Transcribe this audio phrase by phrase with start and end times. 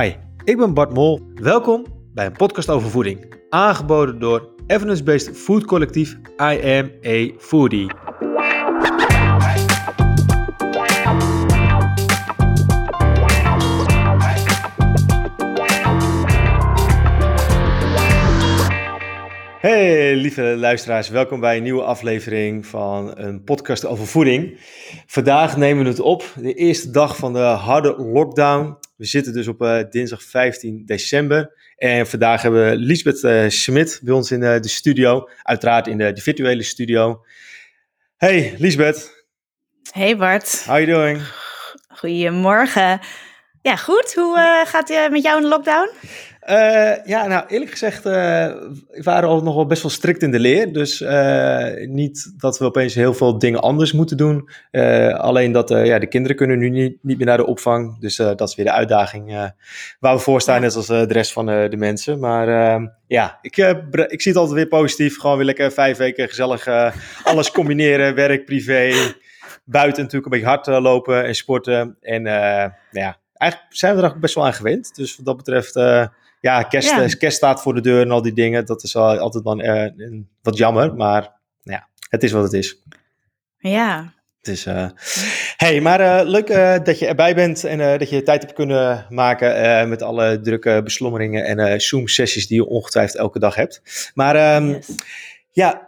[0.00, 0.12] Hi,
[0.44, 1.20] ik ben Bart Mol.
[1.34, 3.34] Welkom bij een podcast over voeding.
[3.48, 7.90] Aangeboden door evidence-based food collectief I Am a Foodie.
[20.26, 24.60] Lieve luisteraars, welkom bij een nieuwe aflevering van een podcast over voeding.
[25.06, 28.78] Vandaag nemen we het op, de eerste dag van de harde lockdown.
[28.96, 31.52] We zitten dus op uh, dinsdag 15 december.
[31.76, 35.28] En vandaag hebben we Lisbeth uh, Smit bij ons in uh, de studio.
[35.42, 37.24] Uiteraard in de, de, virtuele studio.
[38.16, 39.24] Hey Lisbeth.
[39.90, 40.64] Hey Bart.
[40.64, 41.22] How you doing?
[41.88, 43.00] Goedemorgen.
[43.62, 44.14] Ja, goed.
[44.14, 45.90] Hoe gaat het met jou in de lockdown?
[46.50, 50.30] Uh, ja, nou eerlijk gezegd, uh, we waren al nog wel best wel strikt in
[50.30, 50.72] de leer.
[50.72, 54.50] Dus uh, niet dat we opeens heel veel dingen anders moeten doen.
[55.12, 58.00] alleen dat ja, de kinderen kunnen nu niet, niet meer naar de opvang.
[58.00, 59.52] Dus dat is weer de uitdaging
[60.00, 62.18] waar we voor staan, net als de rest van de mensen.
[62.18, 63.56] Maar ehm, ja, ik,
[64.06, 65.18] ik zie het altijd weer positief.
[65.18, 66.68] Gewoon weer lekker vijf weken gezellig
[67.22, 68.14] alles combineren.
[68.24, 68.92] werk, privé,
[69.64, 71.96] buiten natuurlijk een beetje hard lopen en sporten.
[72.00, 72.22] En
[72.90, 74.94] ja, eigenlijk zijn we er ook best wel aan gewend.
[74.94, 75.74] Dus wat dat betreft
[76.46, 77.06] ja, kerst, ja.
[77.06, 78.66] kerst staat voor de deur en al die dingen.
[78.66, 80.94] Dat is altijd dan uh, wat jammer.
[80.94, 82.82] Maar ja, het is wat het is.
[83.58, 84.14] Ja.
[84.38, 84.88] Het is, uh,
[85.56, 86.46] hey, maar uh, leuk
[86.84, 91.44] dat je erbij bent en dat je tijd hebt kunnen maken met alle drukke beslommeringen
[91.44, 93.82] en Zoom-sessies die je ongetwijfeld elke dag hebt.
[94.14, 94.88] Maar um, yes.
[95.52, 95.86] ja,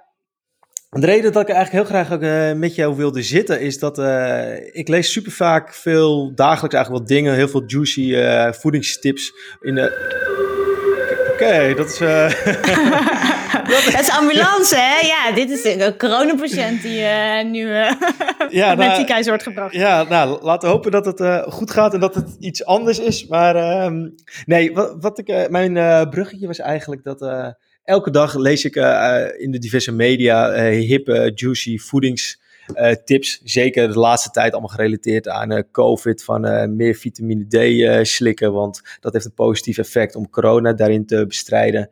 [0.90, 3.98] de reden dat ik eigenlijk heel graag ook, uh, met jou wilde zitten is dat
[3.98, 9.32] uh, ik lees super vaak veel dagelijks eigenlijk wat dingen, heel veel juicy uh, voedingstips
[9.60, 10.37] in de.
[11.38, 11.98] Oké, okay, dat is.
[13.92, 15.06] dat is ambulance, hè?
[15.06, 17.00] Ja, dit is een coronapatiënt die
[17.44, 17.66] nu
[18.60, 19.74] ja, naar het ziekenhuis wordt gebracht.
[19.74, 23.26] Ja, nou, laten we hopen dat het goed gaat en dat het iets anders is.
[23.26, 24.08] Maar ehm,
[24.46, 27.20] nee, wat, wat ik, mijn bruggetje was eigenlijk dat
[27.88, 31.78] elke dag lees ik uh, in de diverse media uh, hippe, juicy
[32.74, 33.40] voedingstips.
[33.44, 37.46] Zeker de laatste tijd allemaal gerelateerd aan COVID, van meer vitamine
[38.02, 41.90] D slikken, want dat heeft een positief effect om corona daarin te bestrijden.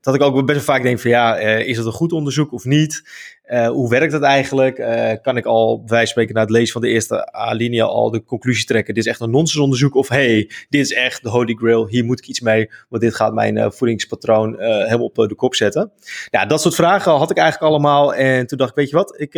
[0.00, 2.64] dat ik ook best wel vaak denk van ja, is het een goed onderzoek of
[2.64, 3.02] niet?
[3.46, 4.78] Uh, hoe werkt dat eigenlijk?
[4.78, 8.24] Uh, kan ik al, van spreken, na het lezen van de eerste alinea al de
[8.24, 9.94] conclusie trekken: dit is echt een nonsensonderzoek?
[9.94, 13.14] Of hey, dit is echt de Holy Grail, hier moet ik iets mee, want dit
[13.14, 15.92] gaat mijn uh, voedingspatroon helemaal op de kop zetten.
[16.30, 18.14] Ja, dat soort vragen had ik eigenlijk allemaal.
[18.14, 19.34] En toen dacht ik: weet je wat, ik,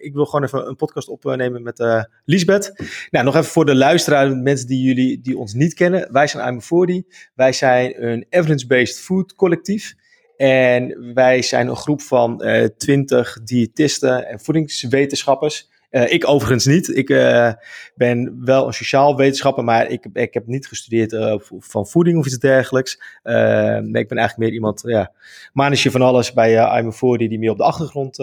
[0.00, 2.72] ik wil gewoon even een podcast opnemen met Lisbeth.
[3.10, 6.12] Nou, nog even voor de luisteraar, mensen die jullie die ons niet kennen.
[6.12, 7.02] Wij zijn I'm 40.
[7.34, 9.94] Wij zijn een evidence-based food collectief.
[10.40, 15.68] En wij zijn een groep van uh, eh, 20 diëtisten en voedingswetenschappers.
[15.90, 16.96] Uh, ik overigens niet.
[16.96, 17.52] Ik uh,
[17.94, 22.26] ben wel een sociaal wetenschapper, maar ik, ik heb niet gestudeerd uh, van voeding of
[22.26, 23.00] iets dergelijks.
[23.22, 25.12] nee, ik ben eigenlijk meer iemand, ja,
[25.52, 28.16] manetje van alles bij uh, I'm a die meer op de achtergrond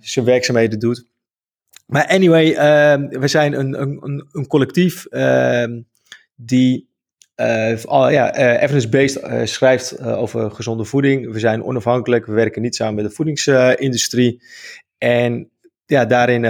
[0.00, 1.06] zijn werkzaamheden doet.
[1.86, 2.54] Maar anyway,
[3.08, 5.06] we zijn een, een, een collectief
[6.34, 6.89] die
[7.40, 11.32] uh, ja, uh, Evidence-Based uh, schrijft over gezonde voeding.
[11.32, 14.42] We zijn onafhankelijk, we werken niet samen met de voedingsindustrie.
[14.98, 15.50] en
[15.86, 16.42] ja, daarin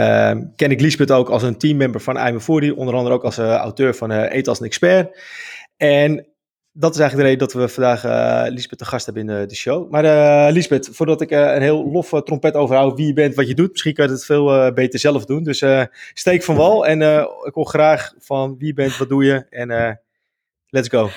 [0.57, 3.95] ken ik Liesbeth ook als een teammember van I'm Foodie, onder andere ook als auteur
[3.95, 5.19] van Eet als een expert.
[5.77, 6.27] En
[6.73, 8.03] dat is eigenlijk de reden dat we vandaag
[8.51, 9.91] Lisbeth te gast hebben in de show.
[9.91, 13.71] Maar Lisbeth, voordat ik een heel loffe trompet overhoud wie je bent, wat je doet,
[13.71, 15.43] misschien kan je het veel beter zelf doen.
[15.43, 15.65] Dus
[16.15, 17.03] steek van wal en
[17.45, 20.01] ik hoor graag van wie je bent, wat doe je en
[20.71, 21.11] Let's go.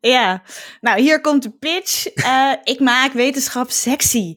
[0.00, 0.42] Ja,
[0.80, 2.16] nou hier komt de pitch.
[2.16, 4.34] Uh, ik maak wetenschap sexy.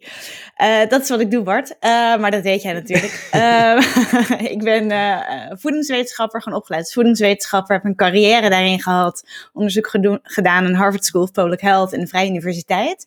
[0.62, 1.70] Uh, dat is wat ik doe, Bart.
[1.70, 1.80] Uh,
[2.18, 3.30] maar dat weet jij natuurlijk.
[4.56, 4.92] ik ben
[5.60, 7.76] voedingswetenschapper, gewoon opgeleid als voedingswetenschapper.
[7.76, 9.24] Heb een carrière daarin gehad.
[9.54, 9.88] Onderzoek
[10.24, 13.06] gedaan aan Harvard School of Public Health en de Vrije Universiteit.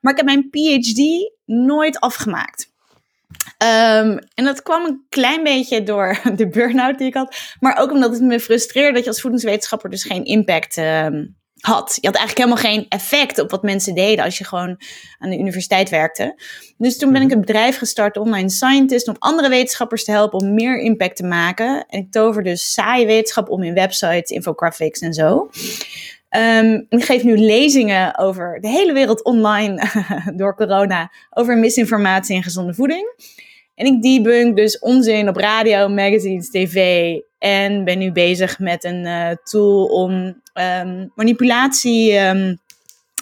[0.00, 2.69] Maar ik heb mijn PhD nooit afgemaakt.
[3.62, 7.36] Um, en dat kwam een klein beetje door de burn-out die ik had.
[7.60, 11.98] Maar ook omdat het me frustreerde dat je als voedingswetenschapper dus geen impact um, had.
[12.00, 14.80] Je had eigenlijk helemaal geen effect op wat mensen deden als je gewoon
[15.18, 16.42] aan de universiteit werkte.
[16.78, 17.36] Dus toen ben ik mhm.
[17.36, 21.84] een bedrijf gestart, Online Scientist, om andere wetenschappers te helpen om meer impact te maken.
[21.88, 25.50] En ik tover dus saaie wetenschap om in websites, infographics en zo.
[26.36, 29.82] Um, ik geef nu lezingen over de hele wereld online
[30.36, 33.14] door corona over misinformatie en gezonde voeding.
[33.74, 37.16] En ik debunk dus onzin op radio, magazines, tv.
[37.38, 40.12] En ben nu bezig met een uh, tool om
[40.54, 42.58] um, manipulatie um,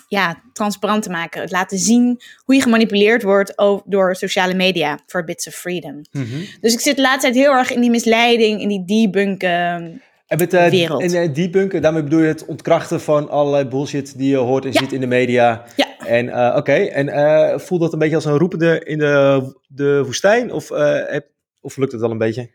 [0.08, 1.40] ja, transparant te maken.
[1.40, 3.52] Het laten zien hoe je gemanipuleerd wordt
[3.84, 5.94] door sociale media voor Bits of Freedom.
[6.10, 6.46] Mm -hmm.
[6.60, 10.38] Dus ik zit de laatste tijd heel erg in die misleiding, in die debunken En
[10.38, 11.02] met uh, wereld.
[11.02, 14.72] En uh, debunken, daarmee bedoel je het ontkrachten van allerlei bullshit die je hoort en
[14.72, 14.78] Ja.
[14.80, 15.64] ziet in de media.
[15.76, 15.86] Ja.
[15.98, 20.52] En uh, oké, en voelt dat een beetje als een roepende in de, de woestijn?
[20.52, 21.26] Of, heb,
[21.60, 22.50] of lukt het wel een beetje?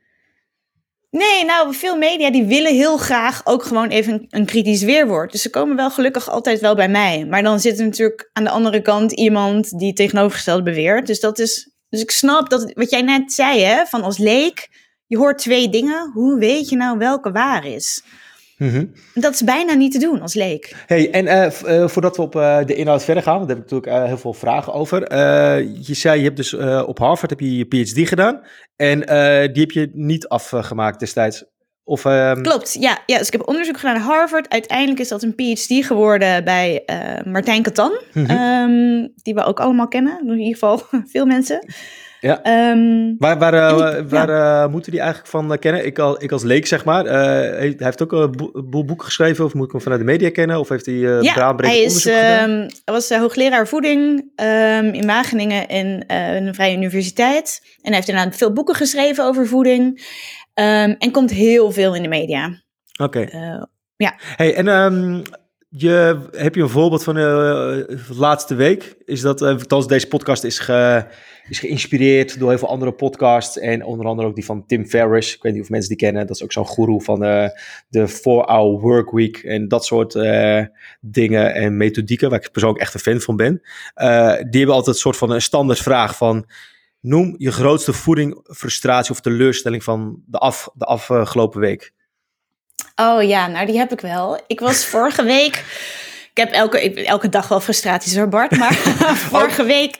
[1.09, 5.31] Nee, nou, veel media die willen heel graag ook gewoon even een, een kritisch weerwoord.
[5.31, 7.25] Dus ze komen wel gelukkig altijd wel bij mij.
[7.25, 11.07] Maar dan zit er natuurlijk aan de andere kant iemand die tegenovergesteld beweert.
[11.07, 11.71] Dus dat is.
[11.89, 14.72] Dus ik snap dat wat jij net zei, hè, van als leek,
[15.13, 16.12] je hoort twee dingen.
[16.13, 18.04] Hoe weet je nou welke waar is?
[18.57, 18.92] Mm -hmm.
[19.13, 20.75] Dat is bijna niet te doen als leek.
[20.86, 23.65] Hey, en uh, uh, voordat we op uh, de inhoud verder gaan, want daar heb
[23.65, 25.15] ik natuurlijk heel veel vragen over.
[25.88, 26.54] je zei, je hebt dus
[26.86, 28.42] op Harvard heb je je PhD gedaan
[28.75, 29.00] en
[29.54, 31.44] die heb je niet afgemaakt destijds.
[31.83, 32.42] Of, um...
[32.42, 33.18] Klopt, ja, ja.
[33.18, 34.50] Dus ik heb onderzoek gedaan naar Harvard.
[34.50, 36.83] Uiteindelijk is dat een PhD geworden bij
[37.25, 38.38] Martijn Katan, mm -hmm.
[38.38, 40.19] um, die we ook allemaal kennen.
[40.27, 40.81] In ieder geval
[41.13, 41.65] veel mensen.
[42.23, 42.69] Ja.
[42.71, 44.63] Um, waar waar, uh, ik, waar ja.
[44.63, 45.85] uh, moeten die eigenlijk van uh, kennen?
[45.85, 47.05] Ik, al, ik als leek, zeg maar.
[47.05, 50.59] hij heeft ook een boel boeken geschreven, of moet ik hem vanuit de media kennen?
[50.59, 56.55] Of heeft hij ja, hij is, um, was hoogleraar voeding um, in Wageningen in een
[56.55, 57.61] vrije universiteit.
[57.63, 60.05] En hij heeft inderdaad veel boeken geschreven over voeding.
[60.53, 62.63] en komt heel veel in de media.
[63.01, 63.19] Oké.
[63.19, 63.67] Okay.
[63.95, 64.13] ja.
[64.35, 64.65] Hey, en
[65.75, 68.95] je, heb je een voorbeeld van de laatste week?
[69.05, 71.05] Is dat, althans deze podcast is, ge,
[71.49, 73.59] is geïnspireerd door heel veel andere podcasts.
[73.59, 75.35] En onder andere ook die van Tim Ferriss.
[75.35, 76.27] Ik weet niet of mensen die kennen.
[76.27, 77.47] Dat is ook zo'n guru van uh,
[77.87, 79.37] de 4-hour workweek.
[79.37, 80.65] En dat soort uh,
[81.01, 82.29] dingen en methodieken.
[82.29, 83.61] Waar ik persoonlijk echt een fan van ben.
[83.95, 86.49] Uh, die hebben altijd een soort van een standaard vraag van...
[86.99, 91.93] Noem je grootste voeding, frustratie of teleurstelling van de, af, de afgelopen week.
[92.95, 94.44] Oh ja, nou die heb ik wel.
[94.47, 95.63] Ik was vorige week...
[96.33, 98.57] Ik heb elke, elke dag wel frustraties hoor Bart.
[98.57, 98.74] Maar
[99.31, 99.95] vorige week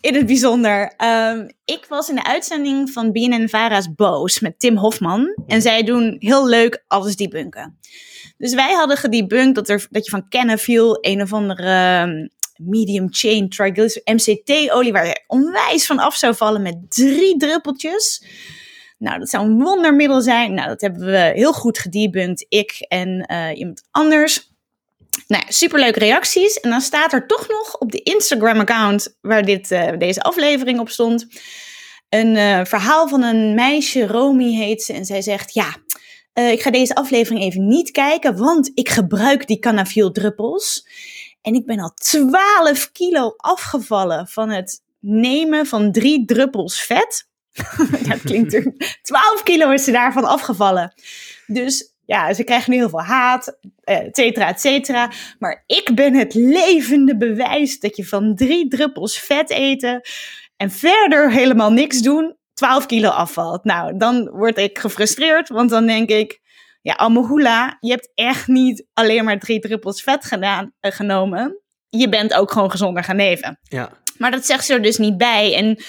[0.00, 0.94] in het bijzonder.
[1.04, 5.34] Um, ik was in de uitzending van BNN Vara's Boos met Tim Hofman.
[5.46, 7.78] En zij doen heel leuk alles debunken.
[8.38, 13.06] Dus wij hadden gedebunked dat, er, dat je van Cannafiel, een of andere um, medium
[13.10, 18.24] chain triglyceride, MCT-olie, waar je onwijs van af zou vallen met drie druppeltjes.
[18.98, 20.54] Nou, dat zou een wondermiddel zijn.
[20.54, 24.50] Nou, dat hebben we heel goed gedebunked, ik en uh, iemand anders.
[25.26, 26.60] Nou, superleuke reacties.
[26.60, 30.88] En dan staat er toch nog op de Instagram-account waar dit, uh, deze aflevering op
[30.88, 31.26] stond,
[32.08, 34.92] een uh, verhaal van een meisje, Romy heet ze.
[34.92, 35.76] En zij zegt, ja,
[36.32, 40.88] ik ga deze aflevering even niet kijken, want ik gebruik die Canafiel druppels.
[41.42, 47.28] En ik ben al 12 kilo afgevallen van het nemen van drie druppels vet.
[48.08, 48.72] dat klinkt er.
[49.02, 50.92] 12 kilo is ze daarvan afgevallen.
[51.46, 55.10] Dus ja, ze krijgen nu heel veel haat, et cetera, et cetera.
[55.38, 60.00] Maar ik ben het levende bewijs dat je van drie druppels vet eten
[60.56, 63.64] en verder helemaal niks doen, 12 kilo afvalt.
[63.64, 66.40] Nou, dan word ik gefrustreerd, want dan denk ik,
[66.82, 71.60] ja, Amahula, je hebt echt niet alleen maar drie druppels vet gedaan, uh, genomen.
[71.88, 73.58] Je bent ook gewoon gezonder gaan leven.
[73.62, 73.90] Ja.
[74.18, 75.54] Maar dat zegt ze er dus niet bij.
[75.54, 75.82] En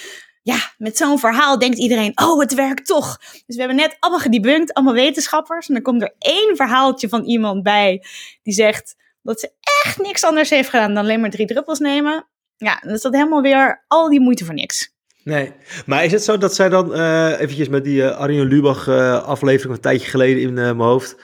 [0.47, 3.17] ja, met zo'n verhaal denkt iedereen, oh, het werkt toch.
[3.45, 5.67] Dus we hebben net allemaal gedebunked, allemaal wetenschappers.
[5.67, 8.03] En dan komt er één verhaaltje van iemand bij
[8.43, 9.51] die zegt dat ze
[9.85, 12.27] echt niks anders heeft gedaan dan alleen maar drie druppels nemen.
[12.57, 14.95] Ja, dan is dat helemaal weer al die moeite voor niks.
[15.23, 15.53] Nee,
[15.85, 19.23] maar is het zo dat zij dan uh, eventjes met die uh, Arjen Lubach uh,
[19.23, 21.15] aflevering een tijdje geleden in mijn hoofd,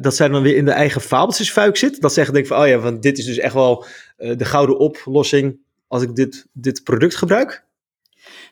[0.00, 2.00] dat zij dan weer in de eigen fabeltjesfuik zit?
[2.00, 3.86] Dat zij denkt van, oh ja, want dit is dus echt wel
[4.16, 5.58] de gouden oplossing
[5.88, 7.64] als ik dit, dit product gebruik?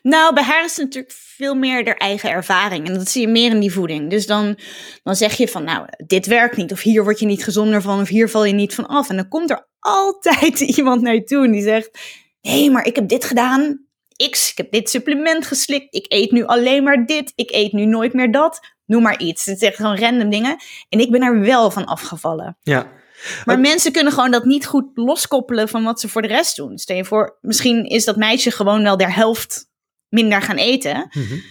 [0.03, 2.87] Nou, bij haar is het natuurlijk veel meer haar eigen ervaring.
[2.87, 4.09] En dat zie je meer in die voeding.
[4.09, 4.57] Dus dan,
[5.03, 6.71] dan zeg je van, nou, dit werkt niet.
[6.71, 8.01] Of hier word je niet gezonder van.
[8.01, 9.09] Of hier val je niet van af.
[9.09, 11.99] En dan komt er altijd iemand naar je toe en die zegt...
[12.41, 13.85] Nee, maar ik heb dit gedaan.
[14.29, 15.95] X, ik heb dit supplement geslikt.
[15.95, 17.33] Ik eet nu alleen maar dit.
[17.35, 18.59] Ik eet nu nooit meer dat.
[18.85, 19.45] Noem maar iets.
[19.45, 20.57] Het zijn gewoon random dingen.
[20.89, 22.57] En ik ben er wel van afgevallen.
[22.61, 22.87] Ja.
[23.45, 26.77] Maar mensen kunnen gewoon dat niet goed loskoppelen van wat ze voor de rest doen.
[26.77, 29.71] Stel je voor, misschien is dat meisje gewoon wel de helft
[30.13, 31.09] minder gaan eten.
[31.11, 31.41] Mm-hmm.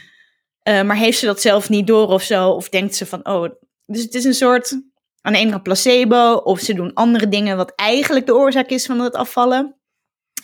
[0.68, 2.48] Uh, maar heeft ze dat zelf niet door of zo?
[2.48, 3.48] Of denkt ze van, oh...
[3.86, 4.80] Dus het is een soort,
[5.20, 6.34] aan de ene kant placebo...
[6.34, 9.76] of ze doen andere dingen wat eigenlijk de oorzaak is van het afvallen.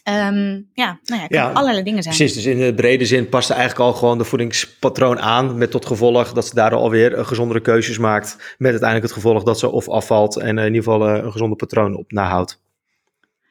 [0.08, 2.16] Um, ja, nou ja, het Ja, allerlei dingen zijn.
[2.16, 5.58] Precies, dus in de brede zin past ze eigenlijk al gewoon de voedingspatroon aan.
[5.58, 8.36] Met tot gevolg dat ze daardoor alweer uh, gezondere keuzes maakt.
[8.36, 11.56] Met uiteindelijk het gevolg dat ze of afvalt en uh, in ieder geval een gezonde
[11.56, 12.60] patroon op nahoudt.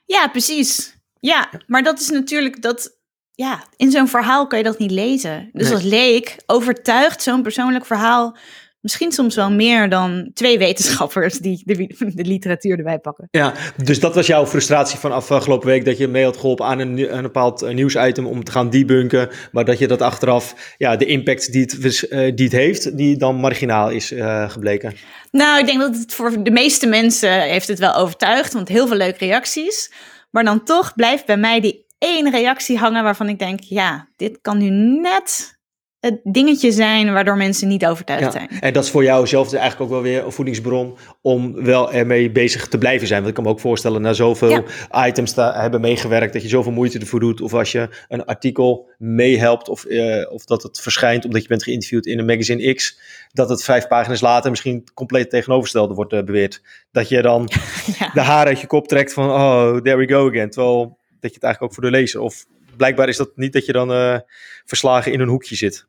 [0.05, 0.97] Ja, precies.
[1.19, 2.96] Ja, maar dat is natuurlijk dat.
[3.37, 5.49] Ja, in zo'n verhaal kan je dat niet lezen.
[5.53, 5.73] Dus Nee.
[5.73, 8.37] als leek overtuigt zo'n persoonlijk verhaal
[8.81, 11.75] Misschien soms wel meer dan twee wetenschappers die de,
[12.13, 13.27] de literatuur erbij pakken.
[13.31, 13.53] Ja,
[13.83, 17.15] dus dat was jouw frustratie van afgelopen week, dat je mee had geholpen aan een,
[17.15, 21.05] een bepaald eh, nieuwsitem om te gaan debunken, maar dat je dat achteraf, ja, de
[21.05, 24.93] impact die het, uh, die het heeft, die dan marginaal is uh, gebleken.
[25.31, 28.87] Nou, ik denk dat het voor de meeste mensen heeft het wel overtuigd, want heel
[28.87, 29.91] veel leuke reacties.
[30.31, 34.39] Maar dan toch blijft bij mij die één reactie hangen waarvan ik denk, ja, dit
[34.41, 34.69] kan nu
[35.01, 35.57] net
[35.99, 38.49] het dingetje zijn waardoor mensen niet overtuigd ja, zijn.
[38.59, 41.93] En dat is voor jou zelf dus eigenlijk ook wel weer een voedingsbron om wel
[41.93, 43.19] ermee bezig te blijven zijn.
[43.19, 44.65] Want ik kan me ook voorstellen, na zoveel
[45.07, 47.41] items te hebben meegewerkt, dat je zoveel moeite ervoor doet.
[47.41, 51.63] Of als je een artikel meehelpt of, uh, of dat het verschijnt omdat je bent
[51.63, 52.99] geïnterviewd in een magazine X,
[53.31, 56.61] dat het vijf pagina's later misschien compleet tegenovergestelde wordt uh, beweerd.
[56.91, 57.49] Dat je dan
[57.99, 58.09] ja.
[58.13, 60.49] de haren uit je kop trekt van, oh, there we go again.
[60.49, 62.45] Terwijl dat je het eigenlijk ook voor de lezer of
[62.77, 64.17] blijkbaar is dat niet dat je dan uh,
[64.65, 65.85] verslagen in een hoekje zit.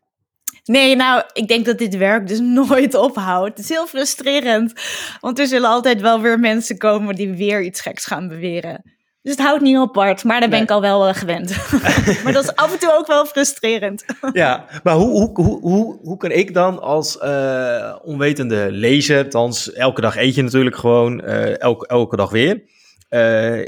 [0.64, 3.48] Nee, nou, ik denk dat dit werk dus nooit ophoudt.
[3.48, 4.72] Het is heel frustrerend,
[5.20, 8.96] want er zullen altijd wel weer mensen komen die weer iets geks gaan beweren.
[9.22, 11.56] Dus het houdt niet op, Bart, maar daar ben ik al wel uh, gewend.
[12.24, 14.04] maar dat is af en toe ook wel frustrerend.
[14.32, 19.72] ja, maar hoe, hoe, hoe, hoe, hoe kan ik dan als uh, onwetende lezer, althans
[19.72, 22.62] elke dag eet je natuurlijk gewoon, elke, elke dag weer.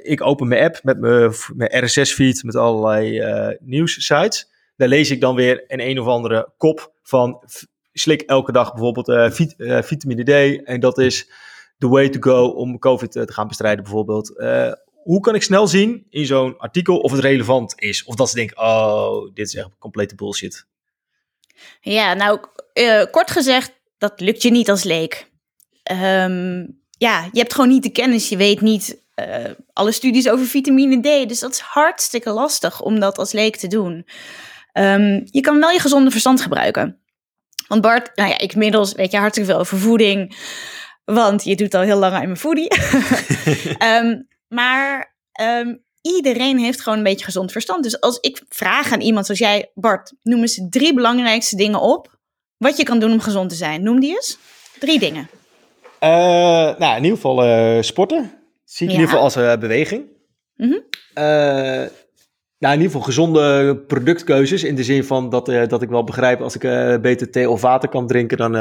[0.03, 3.23] Ik open mijn app met mijn, RSS-feed met allerlei
[3.61, 4.49] nieuwssites
[4.81, 7.43] daar lees ik dan weer een een of andere kop van
[7.93, 10.65] slik elke dag bijvoorbeeld uh, uh, vitamine D.
[10.65, 11.31] En dat is
[11.79, 14.33] the way to go om COVID eh, te gaan bestrijden bijvoorbeeld.
[14.37, 18.05] Uh, hoe kan ik snel zien in zo'n artikel of het relevant is?
[18.05, 20.67] Of dat ze denken, oh, dit is echt complete bullshit.
[21.81, 22.41] Ja, nou,
[23.11, 25.31] kort gezegd, dat lukt je niet als leek.
[25.93, 28.29] Um, ja, je hebt gewoon niet de kennis.
[28.29, 29.03] Je weet niet
[29.73, 31.29] alle studies over vitamine D.
[31.29, 34.07] Dus dat is hartstikke lastig om dat als leek te doen.
[34.73, 37.01] Um, je kan wel je gezonde verstand gebruiken.
[37.69, 40.37] Want Bart, nou ja, ik inmiddels weet je hartstikke veel over voeding.
[41.05, 42.73] Want je doet al heel lang aan mijn foodie.
[44.03, 47.83] um, maar um, iedereen heeft gewoon een beetje gezond verstand.
[47.83, 52.19] Dus als ik vraag aan iemand zoals jij, Bart, noem eens drie belangrijkste dingen op.
[52.57, 53.83] Wat je kan doen om gezond te zijn.
[53.83, 54.39] Noem die eens.
[54.79, 55.29] Drie dingen.
[56.01, 56.11] Uh,
[56.79, 58.40] nou, in ieder geval uh, sporten.
[58.71, 58.99] Zie ik ja.
[58.99, 60.05] in ieder geval als uh, beweging.
[60.57, 60.83] Mm -hmm.
[62.59, 64.65] Nou, in ieder geval gezonde productkeuzes.
[64.65, 66.61] In de zin van dat, uh, dat ik wel begrijp als ik
[67.03, 68.55] beter thee of water kan drinken dan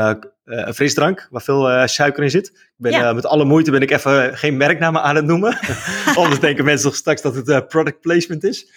[0.44, 2.48] een frisdrank waar veel suiker in zit.
[2.48, 3.14] Ik ben, ja.
[3.14, 5.58] met alle moeite ben ik even geen merknamen aan het noemen.
[6.16, 8.72] Anders denken mensen toch straks dat het product placement is.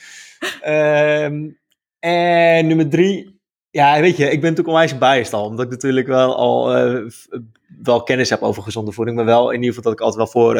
[0.60, 1.48] Ehm,
[1.98, 3.40] en nummer drie.
[3.70, 5.44] Ja, weet je, ik ben natuurlijk onwijs biased al.
[5.44, 6.70] Omdat ik natuurlijk wel al
[7.82, 9.16] wel kennis heb over gezonde voeding.
[9.16, 10.54] Maar wel in ieder geval dat ik altijd wel voor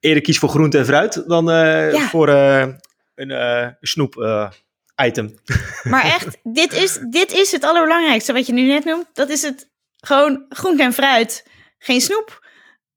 [0.00, 2.08] eerder kies voor groente en fruit dan ja.
[2.08, 2.80] voor een
[3.30, 4.14] uh, snoep
[5.02, 5.34] item.
[5.82, 9.06] Maar echt, dit is, dit is het allerbelangrijkste wat je nu net noemt.
[9.12, 11.46] Dat is het gewoon groente en fruit,
[11.78, 12.44] geen snoep.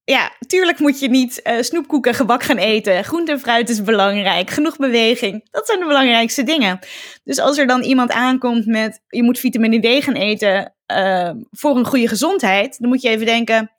[0.04, 3.04] Ja, tuurlijk moet je niet uh, snoepkoek en gebak gaan eten.
[3.04, 4.50] Groente en fruit is belangrijk.
[4.50, 5.48] Genoeg beweging.
[5.52, 6.80] Dat zijn de belangrijkste dingen.
[7.24, 11.78] Dus als er dan iemand aankomt met je moet vitamine D gaan eten uh, voor
[11.78, 13.72] een goede gezondheid, dan moet je even denken: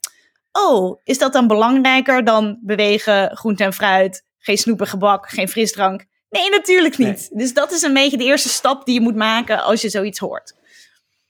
[0.52, 5.48] oh, is dat dan belangrijker dan bewegen, groente en fruit, geen snoep en gebak, geen
[5.48, 6.04] frisdrank?
[6.30, 7.30] Nee, natuurlijk niet.
[7.32, 10.18] Dus dat is een beetje de eerste stap die je moet maken als je zoiets
[10.18, 10.54] hoort.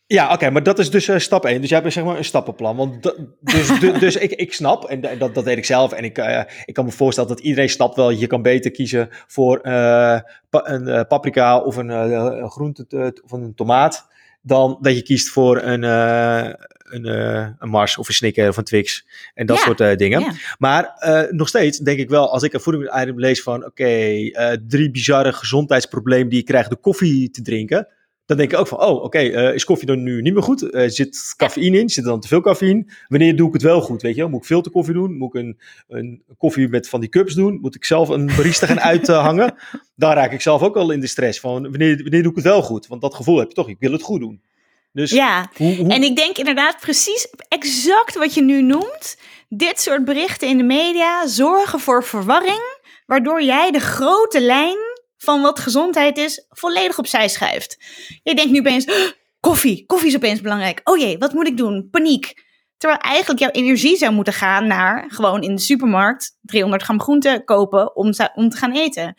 [0.06, 1.60] Ja, oké, maar dat is dus uh, stap 1.
[1.60, 2.76] Dus jij hebt zeg maar een stappenplan.
[2.76, 3.02] Want
[3.40, 6.74] dus, dus ik, ik snap, en dat, dat weet ik zelf, en ik, uh, ik
[6.74, 9.62] kan me voorstellen dat iedereen snapt wel, je kan beter kiezen voor uh,
[10.50, 14.08] pa een paprika of een, een groente of een tomaat,
[14.42, 18.64] dan dat je kiest voor een, een, uh, een Mars of een Snicker of een
[18.64, 20.20] Twix en dat soort uh, dingen.
[20.20, 20.32] Ja.
[20.58, 20.94] Maar
[21.30, 25.32] nog steeds denk ik wel, als ik een voedingsitem lees van oké, okay, drie bizarre
[25.32, 27.88] gezondheidsproblemen die je krijgt door koffie te drinken,
[28.30, 30.42] dan denk ik ook van, oh, oké, okay, uh, is koffie dan nu niet meer
[30.42, 30.62] goed?
[30.62, 31.88] Uh, zit cafeïne in?
[31.88, 32.84] Zit er dan te veel cafeïne?
[33.08, 34.26] Wanneer doe ik het wel goed, weet je?
[34.26, 35.16] Moet ik veel te koffie doen?
[35.16, 35.58] Moet ik een,
[35.88, 37.58] een koffie met van die cups doen?
[37.60, 39.54] Moet ik zelf een barista gaan uithangen?
[39.96, 42.44] Daar raak ik zelf ook al in de stress van, wanneer, wanneer doe ik het
[42.44, 42.86] wel goed?
[42.86, 44.40] Want dat gevoel heb je toch, ik wil het goed doen.
[44.92, 45.88] Dus ja, hoe, hoe...
[45.88, 49.18] en ik denk inderdaad precies exact wat je nu noemt.
[49.48, 54.89] Dit soort berichten in de media zorgen voor verwarring, waardoor jij de grote lijn
[55.22, 57.76] van wat gezondheid is volledig opzij schuift.
[58.22, 58.86] Je denkt nu opeens,
[59.40, 60.80] koffie, koffie is opeens belangrijk.
[60.84, 61.88] Oh jee, wat moet ik doen?
[61.90, 62.48] Paniek.
[62.76, 67.42] Terwijl eigenlijk jouw energie zou moeten gaan naar gewoon in de supermarkt 300 gram groente
[67.44, 69.14] kopen om, om te gaan eten.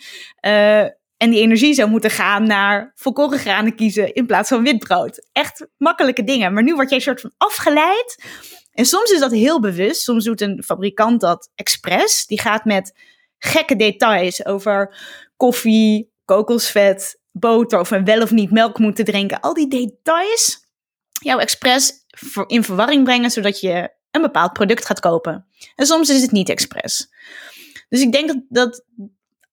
[0.45, 0.81] Uh,
[1.17, 5.29] en die energie zou moeten gaan naar volkoren granen kiezen in plaats van witbrood.
[5.31, 6.53] Echt makkelijke dingen.
[6.53, 8.23] Maar nu word jij een soort van afgeleid.
[8.71, 10.01] En soms is dat heel bewust.
[10.01, 12.25] Soms doet een fabrikant dat expres.
[12.25, 12.99] Die gaat met
[13.37, 14.95] gekke details over
[15.41, 19.39] koffie, kokosvet, boter of een wel of niet melk moeten drinken.
[19.39, 20.69] Al die details.
[21.23, 21.93] Jouw expres
[22.47, 25.45] in verwarring brengen, zodat je een bepaald product gaat kopen.
[25.75, 27.09] En soms is het niet expres.
[27.89, 28.85] Dus ik denk dat, dat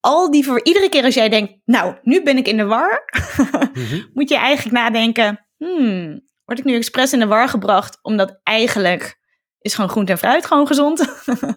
[0.00, 3.04] al die voor iedere keer als jij denkt, nou, nu ben ik in de war,
[3.72, 4.02] Mhm.
[4.14, 9.18] moet je eigenlijk nadenken, hmm, word ik nu expres in de war gebracht omdat eigenlijk
[9.60, 11.04] is gewoon groente en fruit gewoon gezond?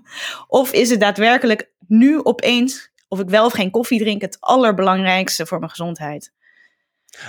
[0.48, 5.46] of is het daadwerkelijk nu opeens, of ik wel of geen koffie drink, het allerbelangrijkste
[5.46, 6.32] voor mijn gezondheid?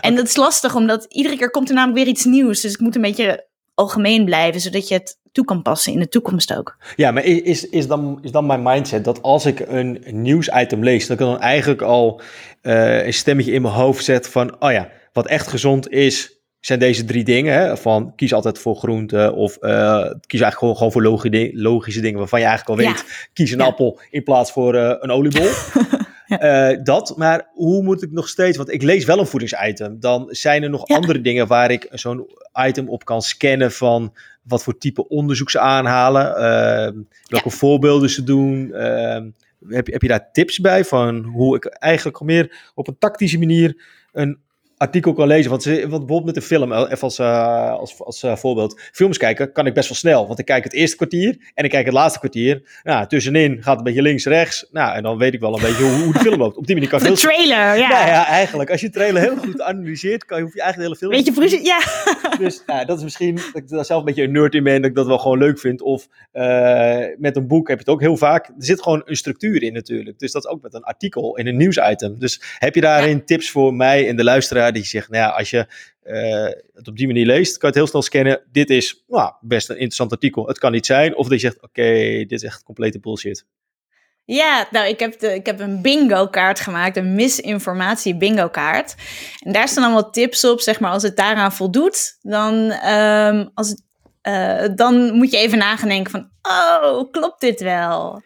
[0.00, 2.60] En dat is lastig, omdat iedere keer komt er namelijk weer iets nieuws.
[2.60, 6.08] Dus ik moet een beetje algemeen blijven, zodat je het toe kan passen in de
[6.08, 6.76] toekomst ook.
[6.96, 11.06] Ja, maar is, is, dan, is dan mijn mindset dat als ik een nieuwsitem lees,
[11.06, 12.20] dat ik dan eigenlijk al
[12.60, 16.78] eh, een stemmetje in mijn hoofd zet van, oh ja, wat echt gezond is, zijn
[16.78, 17.54] deze drie dingen.
[17.54, 17.76] Hè?
[17.76, 19.70] Van kies altijd voor groente of eh,
[20.26, 22.92] kies eigenlijk gewoon, gewoon voor logi- logische dingen waarvan je eigenlijk al Ja.
[22.92, 23.64] weet, kies een Ja.
[23.64, 25.48] appel in plaats voor eh, een oliebol.
[26.32, 30.24] Eh, dat, maar hoe moet ik nog steeds, want ik lees wel een voedingsitem, dan
[30.28, 30.94] zijn er nog Ja.
[30.96, 32.26] andere dingen waar ik zo'n
[32.66, 36.96] item op kan scannen van wat voor type onderzoek ze aanhalen, ehm,
[37.28, 38.72] welke voorbeelden ze doen.
[38.72, 39.30] ehm,
[39.68, 43.38] heb, je- heb je daar tips bij van hoe ik eigenlijk meer op een tactische
[43.38, 43.76] manier
[44.12, 44.38] een
[44.82, 45.50] artikel kan lezen?
[45.50, 48.80] Want, ze, want bijvoorbeeld met een film, eh, even als, eh, als, als eh, voorbeeld,
[48.92, 51.70] films kijken kan ik best wel snel, want ik kijk het eerste kwartier en ik
[51.70, 52.80] kijk het laatste kwartier.
[52.82, 54.68] Nou, tussenin gaat het een beetje links, rechts.
[54.72, 56.56] Nou, en dan weet ik wel een beetje hoe, hoe de film loopt.
[56.56, 57.88] Op die manier kan De trailer, ja.
[57.88, 58.70] nou ja, eigenlijk.
[58.70, 61.24] Als je de trailer heel goed analyseert, kan je, hoef je eigenlijk de hele film...
[61.24, 61.80] Weet je precies, ja.
[62.44, 64.80] Dus nou, dat is misschien dat ik daar zelf een beetje een nerd in ben,
[64.80, 65.82] dat ik dat wel gewoon leuk vind.
[65.82, 66.08] Of
[67.18, 68.46] met een boek heb je het ook heel vaak.
[68.46, 70.18] Er zit gewoon een structuur in natuurlijk.
[70.18, 72.18] Dus dat is ook met een artikel in een nieuwsitem.
[72.18, 75.50] Dus heb je daarin tips voor mij en de luisteraar die zegt, nou ja, als
[75.50, 75.66] je
[76.02, 78.42] eh, het op die manier leest, kan je het heel snel scannen.
[78.52, 80.46] Dit is nou, best een interessant artikel.
[80.46, 81.16] Het kan niet zijn.
[81.16, 83.44] Of dat je zegt, oké, dit is echt complete bullshit.
[84.24, 88.94] Ja, nou, ik heb, de, ik heb een bingo-kaart gemaakt, een misinformatie bingo-kaart.
[89.40, 93.74] En daar staan allemaal tips op, zeg maar, als het daaraan voldoet, dan, ehm, als
[94.22, 98.22] eh, dan moet je even nagedenken van, oh, klopt dit wel?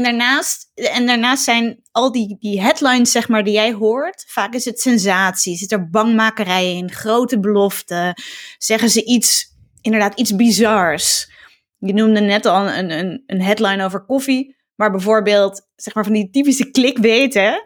[0.00, 4.54] En daarnaast, en daarnaast zijn al die, die headlines, zeg maar, die jij hoort, vaak
[4.54, 8.22] is het sensatie, zit er bangmakerij in, grote beloften,
[8.58, 9.46] zeggen ze iets,
[9.80, 11.30] inderdaad iets bizars.
[11.78, 14.56] Je noemde net al een, een, een headline over koffie.
[14.74, 16.70] Maar bijvoorbeeld, zeg maar van die typische
[17.32, 17.60] hè,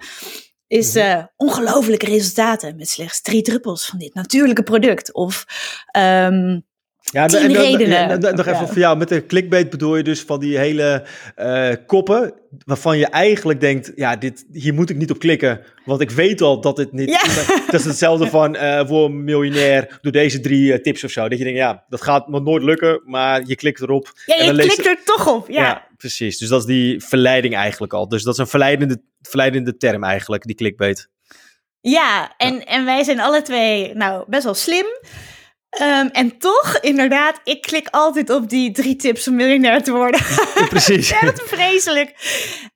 [0.66, 1.04] is Mhm.
[1.04, 5.12] eh, ongelofelijke resultaten met slechts drie druppels van dit natuurlijke product.
[5.12, 5.44] Of
[5.86, 6.60] ehm,
[7.12, 7.88] Ja, Tien en dan- redenen.
[8.08, 8.66] ja, dan- nog even Ja.
[8.66, 8.96] voor jou.
[8.96, 13.92] Met de clickbait bedoel je dus van die hele eh, koppen waarvan je eigenlijk denkt,
[13.94, 17.08] ja, dit, hier moet ik niet op klikken, want ik weet al dat het niet...
[17.08, 17.22] Ja.
[17.70, 21.28] Dat is hetzelfde van eh, voor een miljonair, doe deze drie eh, tips of zo.
[21.28, 24.12] Dat je denkt, ja, dat gaat me nooit lukken, maar je klikt erop.
[24.26, 25.48] ja, en je leest klikt er toch op.
[25.50, 25.86] Ja.
[25.96, 26.38] precies.
[26.38, 28.08] Dus dat is die verleiding eigenlijk al.
[28.08, 31.08] Dus dat is een verleidende, verleidende term eigenlijk, die clickbait.
[31.80, 34.86] Ja, en, en wij zijn alle twee nou best wel slim.
[35.74, 40.20] Ehm, en toch, inderdaad, ik klik altijd op die drie tips om miljonair te worden.
[40.68, 41.08] precies.
[41.08, 42.14] Ja, dat is vreselijk.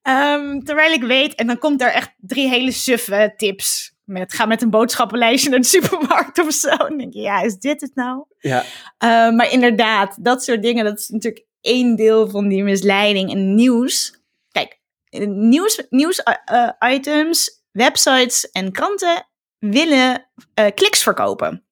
[0.03, 3.97] Ehm, terwijl ik weet, en dan komt er echt drie hele suffe tips.
[4.05, 6.77] Met, ga met een boodschappenlijstje naar de supermarkt of zo.
[6.77, 8.25] Dan denk je, ja, is dit het nou?
[8.39, 8.63] Ja.
[9.05, 13.31] Uh, maar inderdaad, dat soort dingen, dat is natuurlijk één deel van die misleiding.
[13.31, 14.81] En nieuws, kijk,
[15.29, 21.68] nieuws, nieuws uh, items, websites en kranten willen uh, kliks verkopen.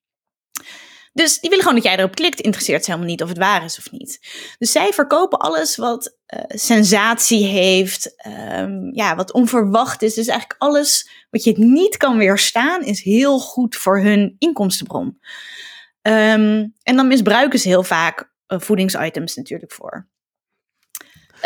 [1.17, 2.41] Dus die willen gewoon dat jij erop klikt.
[2.41, 4.21] Interesseert ze helemaal niet of het waar is of niet.
[4.59, 8.15] Dus zij verkopen alles wat uh, sensatie heeft,
[8.51, 10.15] um, ja, wat onverwacht is.
[10.15, 15.19] Dus eigenlijk alles wat je niet kan weerstaan, is heel goed voor hun inkomstenbron.
[16.03, 20.09] Um, en dan misbruiken ze heel vaak uh, voedingsitems natuurlijk voor.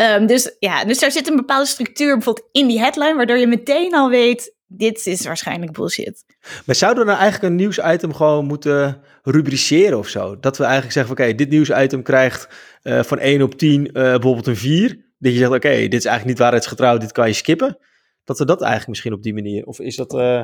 [0.01, 3.47] Um, dus ja, dus daar zit een bepaalde structuur bijvoorbeeld in die headline, waardoor je
[3.47, 6.25] meteen al weet, dit is waarschijnlijk bullshit.
[6.67, 10.39] Maar zouden we dan eigenlijk een nieuwsitem gewoon moeten rubriceren of zo?
[10.41, 12.49] Dat we eigenlijk zeggen, oké, okay, dit nieuwsitem krijgt
[12.83, 14.89] uh, van 1 op 10 uh, bijvoorbeeld een 4.
[15.19, 17.79] Dat je zegt, oké, okay, dit is eigenlijk niet waarheidsgetrouw, dit kan je skippen.
[18.25, 20.13] Dat we dat eigenlijk misschien op die manier, of is dat...
[20.15, 20.43] Uh,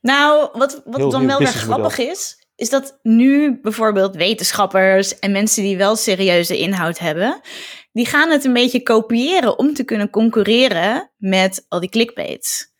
[0.00, 5.32] nou, wat, wat heel, dan wel weer grappig is, is dat nu bijvoorbeeld wetenschappers en
[5.32, 7.40] mensen die wel serieuze inhoud hebben,
[7.92, 12.76] die gaan het een beetje kopiëren om te kunnen concurreren met al die clickbaits.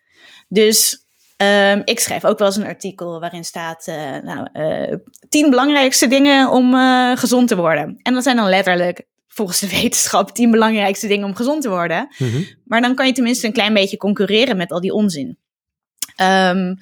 [0.49, 1.07] Dus
[1.37, 4.97] um, ik schrijf ook wel eens een artikel waarin staat, uh, nou, uh,
[5.29, 7.99] tien belangrijkste dingen om uh, gezond te worden.
[8.03, 12.09] En dat zijn dan letterlijk, volgens de wetenschap, tien belangrijkste dingen om gezond te worden.
[12.19, 12.43] Mhm.
[12.65, 15.39] Maar dan kan je tenminste een klein beetje concurreren met al die onzin.
[16.21, 16.79] Um,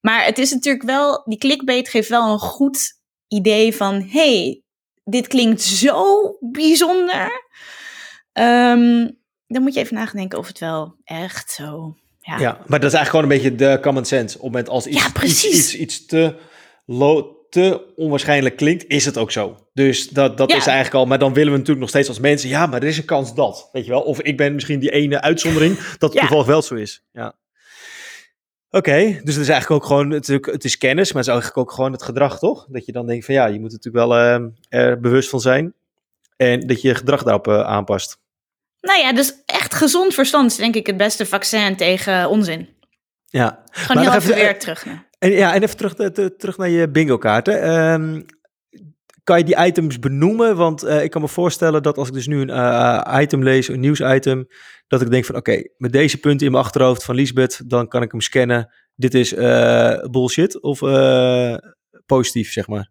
[0.00, 4.62] maar het is natuurlijk wel, die clickbait geeft wel een goed idee van, hey,
[5.04, 7.46] dit klinkt zo bijzonder.
[8.32, 11.96] Um, dan moet je even nadenken of het wel echt zo
[12.28, 12.38] ja.
[12.38, 14.36] ja, maar dat is eigenlijk gewoon een beetje de common sense.
[14.38, 16.34] Op het moment als iets, ja, iets, iets, iets te,
[16.86, 19.56] low, te onwaarschijnlijk klinkt, is het ook zo.
[19.72, 20.56] Dus dat, dat Ja.
[20.56, 22.88] is eigenlijk al, maar dan willen we natuurlijk nog steeds als mensen, ja, maar er
[22.88, 24.00] is een kans dat, weet je wel.
[24.02, 27.04] Of ik ben misschien die ene uitzondering, dat het toevallig wel zo is.
[27.12, 27.34] Ja.
[28.70, 31.26] Oké, dus het is eigenlijk ook gewoon, het is, ook- het is kennis, maar het
[31.30, 32.66] is eigenlijk ook gewoon het gedrag, toch?
[32.70, 34.44] Dat je dan denkt van ja, je moet er natuurlijk wel eh,
[34.80, 35.74] er bewust van zijn.
[36.36, 38.18] En dat je je gedrag daarop eh, aanpast.
[38.88, 42.68] Nou ja, dus echt gezond verstand is denk ik het beste vaccin tegen onzin.
[43.26, 43.62] Ja.
[43.70, 44.84] Gewoon Maar heel even weer terug.
[44.86, 47.62] naar- En, ja, en even terug, te- te- terug naar je bingo kaarten.
[47.62, 48.22] Ehm,
[49.24, 50.56] kan je die items benoemen?
[50.56, 53.68] Want eh, ik kan me voorstellen dat als ik dus nu een eh, item lees,
[53.68, 54.46] een nieuwsitem,
[54.86, 58.02] dat ik denk van oké, met deze punten in mijn achterhoofd van Lisbeth, dan kan
[58.02, 58.74] ik hem scannen.
[58.94, 61.54] Dit is eh, bullshit of eh,
[62.06, 62.90] positief, zeg maar.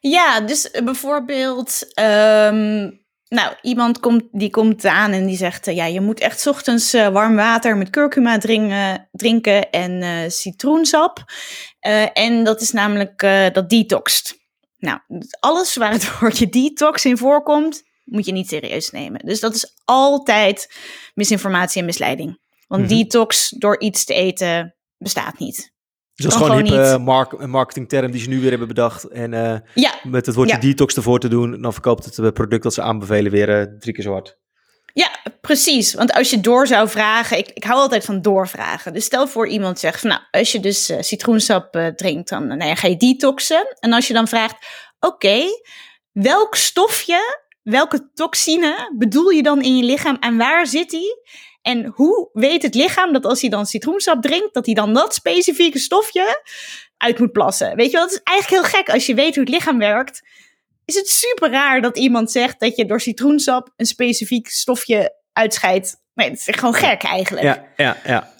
[0.00, 2.90] Ja, dus eh, bijvoorbeeld, ehm,
[3.32, 6.46] nou, iemand komt, die komt aan en die zegt, eh, ja, je moet echt 's
[6.46, 11.24] ochtends eh, warm water met kurkuma drinken, drinken en eh, citroensap.
[12.12, 13.20] En dat is namelijk,
[13.52, 14.38] dat detoxt.
[14.78, 14.98] Nou,
[15.40, 19.26] alles waar het woordje detox in voorkomt, moet je niet serieus nemen.
[19.26, 20.74] Dus dat is altijd
[21.14, 22.38] misinformatie en misleiding.
[22.66, 22.94] Want Mhm.
[22.94, 25.71] detox door iets te eten bestaat niet.
[26.22, 27.04] Dus dat is gewoon een gewoon niet.
[27.04, 29.04] mark een marketingterm die ze nu weer hebben bedacht.
[29.04, 30.60] En eh, Ja, met het woordje Ja.
[30.60, 33.94] detox ervoor te doen, dan verkoopt het eh, product dat ze aanbevelen weer eh, drie
[33.94, 34.40] keer zo hard.
[34.94, 35.08] Ja,
[35.40, 35.94] precies.
[35.94, 38.92] Want als je door zou vragen, ik, ik hou altijd van doorvragen.
[38.92, 42.74] Dus stel voor iemand zegt van, nou, als je dus citroensap drinkt, dan nou ja,
[42.74, 43.76] ga je detoxen.
[43.80, 44.56] En als je dan vraagt,
[45.00, 45.42] oké,
[46.12, 51.20] welk stofje, welke toxine bedoel je dan in je lichaam en waar zit die?
[51.62, 55.14] En hoe weet het lichaam dat als hij dan citroensap drinkt, dat hij dan dat
[55.14, 56.42] specifieke stofje
[56.96, 57.76] uit moet plassen?
[57.76, 60.22] Weet je wel, het is eigenlijk heel gek als je weet hoe het lichaam werkt
[60.84, 65.96] is het super raar dat iemand zegt dat je door citroensap een specifiek stofje uitscheidt.
[66.14, 67.44] Nee, dat is gewoon gek eigenlijk.
[67.44, 68.32] Ja, ja, ja.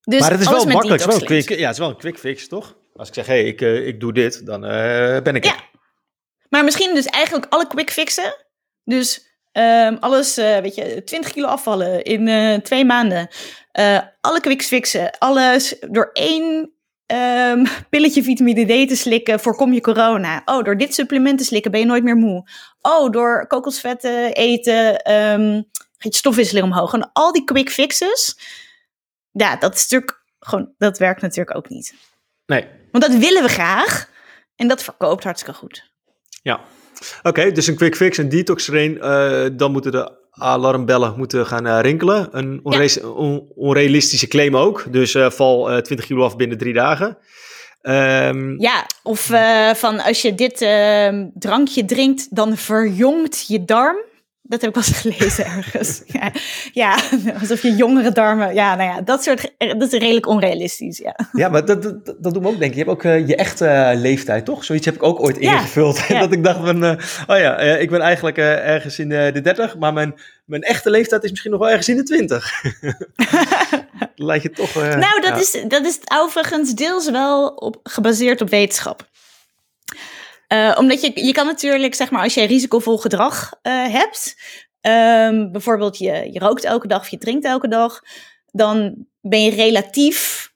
[0.00, 1.02] dus maar het is wel makkelijk.
[1.02, 2.76] Het wel, een detox quick, ja, het is wel een quick fix, toch?
[2.94, 5.54] Als ik zeg, hé, hey, ik, eh, ik doe dit, dan eh, ben ik Ja.
[5.54, 5.68] er.
[6.48, 8.46] Maar misschien dus eigenlijk alle quick fixen.
[8.84, 13.28] Dus ehm, alles, eh, weet je, 20 kilo afvallen in eh, twee maanden.
[13.72, 15.18] Eh, alle quick fixen.
[15.18, 16.72] Alles door één
[17.06, 20.42] ehm, pilletje vitamine D te slikken voorkom je corona.
[20.44, 22.50] Oh, door dit supplement te slikken ben je nooit meer moe.
[22.80, 25.62] Oh, door kokosvet te eten ehm,
[25.98, 26.92] gaat je stofwisseling omhoog.
[26.92, 28.38] En al die quick fixes.
[29.30, 31.94] Ja, dat is natuurlijk gewoon, dat werkt natuurlijk ook niet.
[32.46, 32.66] Nee.
[32.92, 34.10] Want dat willen we graag.
[34.56, 35.90] En dat verkoopt hartstikke goed.
[36.42, 36.60] Ja.
[37.22, 39.00] Oké, dus een quick fix, een detox erin.
[39.00, 42.28] eh, dan moeten de alarmbellen moeten gaan eh, rinkelen.
[42.32, 44.84] Een onre- on- onrealistische claim ook.
[44.90, 47.18] Dus eh, val eh, 20 kilo af binnen drie dagen.
[47.82, 49.30] Ehm, Ja, of
[49.74, 53.96] van als je dit ehm, drankje drinkt, dan verjongt je darm.
[54.50, 56.02] Dat heb ik wel eens gelezen ergens.
[56.20, 56.32] ja,
[56.72, 56.98] ja,
[57.40, 58.54] alsof je jongere darmen...
[58.54, 59.52] Ja, nou ja, dat soort...
[59.58, 61.16] Dat is redelijk onrealistisch, ja.
[61.32, 62.78] Ja, maar dat, dat, dat me ook denken.
[62.78, 64.64] Je hebt ook eh, je echte eh, leeftijd, toch?
[64.64, 65.98] Zoiets heb ik ook ooit Ja, ingevuld.
[66.08, 66.20] ja.
[66.20, 66.90] dat ik dacht van, eh,
[67.26, 71.30] oh ja, ik ben eigenlijk ergens in de 30, maar mijn, mijn echte leeftijd is
[71.30, 72.62] misschien nog wel ergens in de 20.
[74.14, 74.74] Lijkt je toch...
[74.74, 79.08] nou, dat, is, dat is overigens deels wel op, gebaseerd op wetenschap.
[80.50, 84.36] Eh, omdat je, je kan natuurlijk, zeg maar, als je risicovol gedrag eh, hebt,
[84.80, 88.00] ehm, bijvoorbeeld je, je rookt elke dag of je drinkt elke dag,
[88.46, 90.48] dan ben je relatief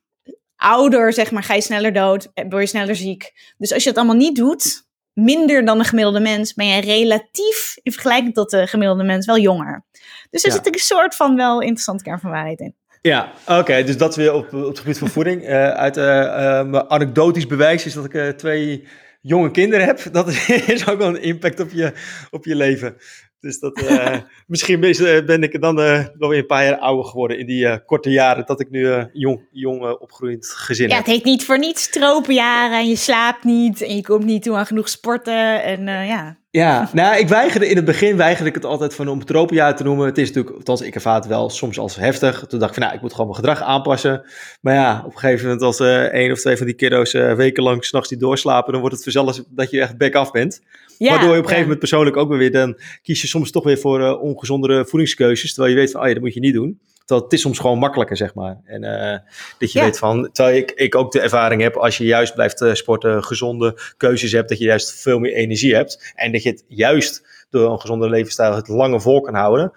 [0.57, 3.33] ouder, zeg maar, ga je sneller dood, eh, word je sneller ziek.
[3.59, 7.76] Dus als je dat allemaal niet doet, minder dan een gemiddelde mens, ben je relatief,
[7.83, 9.85] in vergelijking tot de gemiddelde mens, wel jonger.
[10.30, 10.57] Dus er Ja.
[10.57, 12.74] zit een soort van wel interessant kern van waarheid in.
[13.00, 13.83] Ja, oké.
[13.85, 15.46] dus dat weer op, op het gebied van voeding.
[15.48, 18.87] Uit mijn anekdotisch bewijs is dat ik twee
[19.24, 20.12] jonge kinderen heb.
[20.12, 20.28] Dat
[20.66, 21.92] is ook wel een impact op je,
[22.30, 22.96] op je leven.
[23.44, 26.78] Dus dat, eh, misschien is, eh, ben ik dan eh, wel weer een paar jaar
[26.78, 31.04] ouder geworden in die korte jaren dat ik nu jong, jong opgroeiend gezin Ja, heb.
[31.04, 34.57] het heet niet voor niets tropenjaren en je slaapt niet en je komt niet toe
[34.57, 36.37] aan genoeg sporten en ja.
[36.50, 39.83] Ja, nou, ik weigerde in het begin weigerde ik het altijd van om tropenjaar te
[39.83, 40.07] noemen.
[40.07, 42.44] Het is natuurlijk, althans, ik ervaar het wel soms als heftig.
[42.48, 44.22] Toen dacht ik van, nou, ik moet gewoon mijn gedrag aanpassen.
[44.61, 45.80] Maar ja, op een gegeven moment als
[46.11, 49.70] één of twee van die kiddo's wekenlang s'nachts die doorslapen, dan wordt het vanzelf dat
[49.70, 50.61] je echt back af bent.
[50.98, 53.64] Ja Waardoor je op een gegeven moment persoonlijk ook weer, dan kies je soms toch
[53.64, 55.54] weer voor eh, ongezondere voedingskeuzes.
[55.54, 56.80] Terwijl je weet van, oh ja, dat moet je niet doen.
[56.98, 58.61] Terwijl het is soms gewoon makkelijker, zeg maar.
[58.64, 59.18] En eh,
[59.59, 59.85] dat je Ja.
[59.85, 63.24] weet van, terwijl ik, ik ook de ervaring heb, als je juist blijft eh, sporten,
[63.24, 66.12] gezonde keuzes hebt, dat je juist veel meer energie hebt.
[66.14, 69.72] En dat je het juist door een gezonde levensstijl het langer vol kan houden.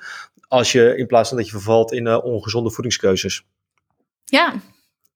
[0.48, 3.44] Als je in plaats van dat je vervalt in ongezonde voedingskeuzes.
[4.26, 4.54] Ja,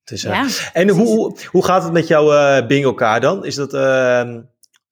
[0.04, 0.48] Dus, ja.
[0.74, 3.46] en hoe, hoe gaat het met jouw eh bingo kaart dan?
[3.46, 4.42] Is dat, ehm,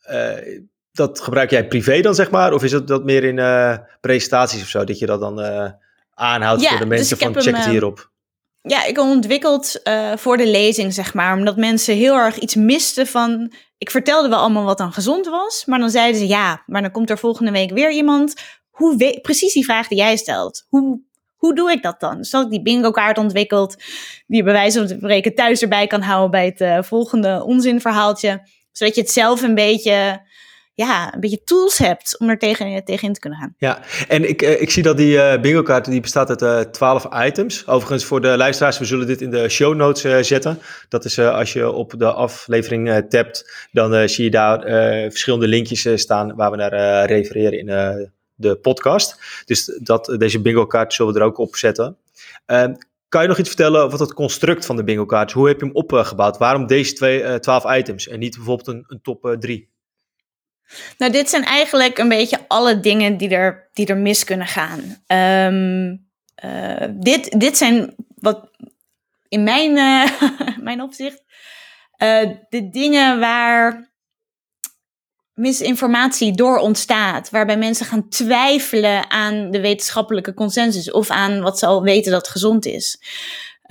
[0.02, 0.60] eh,
[1.00, 2.54] dat gebruik jij privé dan, zeg maar?
[2.54, 5.72] Of is het dat meer in eh, presentaties of zo, dat je dat dan eh,
[6.14, 8.10] aanhoudt Ja, voor de dus mensen van heb check hem, het eh, hierop?
[8.62, 11.38] ja, ik ontwikkeld uh, voor de lezing, zeg maar.
[11.38, 13.52] Omdat mensen heel erg iets misten van...
[13.78, 15.64] Ik vertelde wel allemaal wat dan gezond was.
[15.66, 18.34] Maar dan zeiden ze, ja, maar dan komt er volgende week weer iemand.
[18.70, 20.66] Hoe weet, precies die vraag die jij stelt.
[20.70, 21.02] Hoe,
[21.36, 22.18] hoe doe ik dat dan?
[22.18, 23.76] Dus dat ik die bingo kaart ontwikkeld.
[24.28, 28.48] Die bij wijze van spreken thuis erbij kan houden bij het uh, volgende onzinverhaaltje.
[28.72, 30.22] Zodat je het zelf een beetje
[30.86, 33.56] ja, een beetje tools hebt om er tegen, tegenin te kunnen gaan.
[33.58, 36.60] Ja, en ik, eh, ik zie dat die uh, bingo kaart die bestaat uit uh,
[36.60, 37.68] eh, 12 items.
[37.68, 40.60] Overigens voor de luisteraars, we zullen dit in de show notes zetten.
[40.90, 44.62] Dat is als je op de aflevering tapt, dan zie je daar
[45.10, 47.66] verschillende linkjes staan waar we naar refereren in
[48.36, 49.22] de podcast.
[49.46, 51.98] Dus dat, deze bingo kaart zullen we er ook op zetten.
[52.46, 52.74] Ehm,
[53.10, 55.32] kan je nog iets vertellen over het construct van de bingo kaart?
[55.32, 56.38] Hoe heb je hem opgebouwd?
[56.38, 59.69] Waarom deze twee, 12 items en niet bijvoorbeeld een, een top 3?
[60.98, 65.04] Nou, dit zijn eigenlijk een beetje alle dingen die er, die er mis kunnen gaan.
[65.08, 65.96] Ehm,
[66.36, 68.50] eh, dit, dit zijn wat
[69.28, 70.22] in mijn, uh,
[70.68, 71.24] mijn opzicht
[72.04, 73.92] uh, de dingen waar
[75.34, 77.30] misinformatie door ontstaat.
[77.30, 82.28] Waarbij mensen gaan twijfelen aan de wetenschappelijke consensus of aan wat ze al weten dat
[82.28, 83.02] gezond is.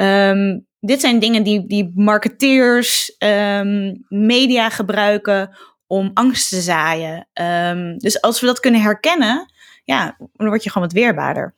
[0.00, 5.56] Um, dit zijn dingen die, die marketeers, um, media gebruiken
[5.88, 7.28] om angst te zaaien.
[7.34, 9.52] Um, dus als we dat kunnen herkennen,
[9.84, 11.54] ja, dan word je gewoon wat weerbaarder.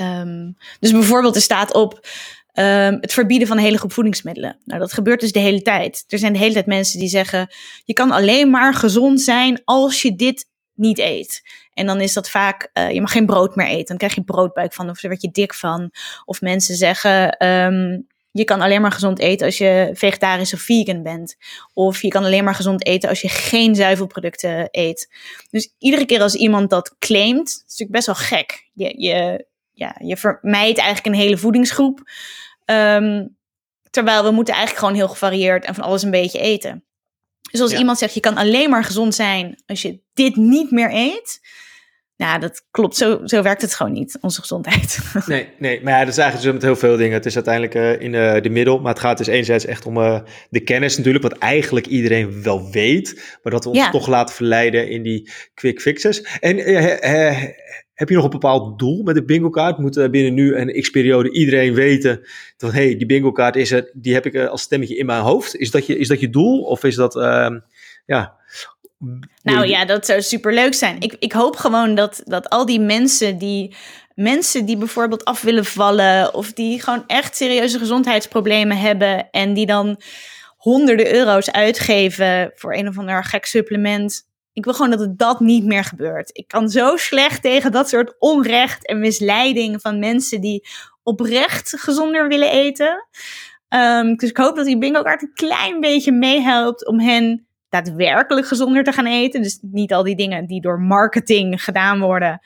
[0.00, 2.06] Um, dus bijvoorbeeld er staat op
[2.54, 4.58] um, het verbieden van een hele groep voedingsmiddelen.
[4.64, 6.04] Nou, dat gebeurt dus de hele tijd.
[6.08, 7.48] Er zijn de hele tijd mensen die zeggen,
[7.84, 11.42] je kan alleen maar gezond zijn als je dit niet eet.
[11.74, 13.86] En dan is dat vaak, uh, je mag geen brood meer eten.
[13.86, 15.90] Dan krijg je broodbuik van of daar word je dik van.
[16.24, 17.36] Of mensen zeggen,
[18.32, 21.36] je kan alleen maar gezond eten als je vegetarisch of vegan bent.
[21.74, 25.08] Of je kan alleen maar gezond eten als je geen zuivelproducten eet.
[25.50, 28.68] Dus iedere keer als iemand dat claimt, is natuurlijk best wel gek.
[28.72, 32.10] Je, je, ja, je vermijdt eigenlijk een hele voedingsgroep.
[32.64, 33.36] Um,
[33.90, 36.84] terwijl we moeten eigenlijk gewoon heel gevarieerd en van alles een beetje eten.
[37.50, 40.90] Dus als iemand zegt, je kan alleen maar gezond zijn als je dit niet meer
[40.94, 41.40] eet
[42.20, 42.96] nou, dat klopt.
[42.96, 44.98] Zo, zo werkt het gewoon niet, onze gezondheid.
[45.26, 47.12] Nee, nee, maar ja, dat is eigenlijk zo met heel veel dingen.
[47.12, 49.96] Het is uiteindelijk uh, in uh, de middel, maar het gaat dus enerzijds echt om
[49.96, 53.90] uh, de kennis natuurlijk, wat eigenlijk iedereen wel weet, maar dat we ons ja.
[53.90, 56.22] toch laten verleiden in die quick fixes.
[56.40, 56.56] En
[57.94, 59.78] heb je nog een bepaald doel met de bingo kaart?
[59.78, 62.20] Moet binnen nu een x-periode iedereen weten
[62.56, 65.22] dat, hé, hey, die bingo kaart is er, die heb ik als stemmetje in mijn
[65.22, 65.56] hoofd.
[65.56, 66.62] Is dat je, is dat je doel?
[66.62, 67.58] Of is dat, ehm,
[68.06, 68.38] ja...
[69.42, 71.00] Nou ja, dat zou super leuk zijn.
[71.00, 73.74] Ik, ik hoop gewoon dat, dat al die mensen die
[74.14, 79.66] mensen die bijvoorbeeld af willen vallen of die gewoon echt serieuze gezondheidsproblemen hebben en die
[79.66, 80.00] dan
[80.56, 84.28] honderden euro's uitgeven voor een of ander gek supplement.
[84.52, 86.30] Ik wil gewoon dat het dat niet meer gebeurt.
[86.32, 90.68] Ik kan zo slecht tegen dat soort onrecht en misleiding van mensen die
[91.02, 93.08] oprecht gezonder willen eten.
[93.68, 98.46] Um, dus ik hoop dat die bingo kaart een klein beetje meehelpt om hen daadwerkelijk
[98.46, 99.42] gezonder te gaan eten.
[99.42, 102.40] Dus niet al die dingen die door marketing gedaan worden,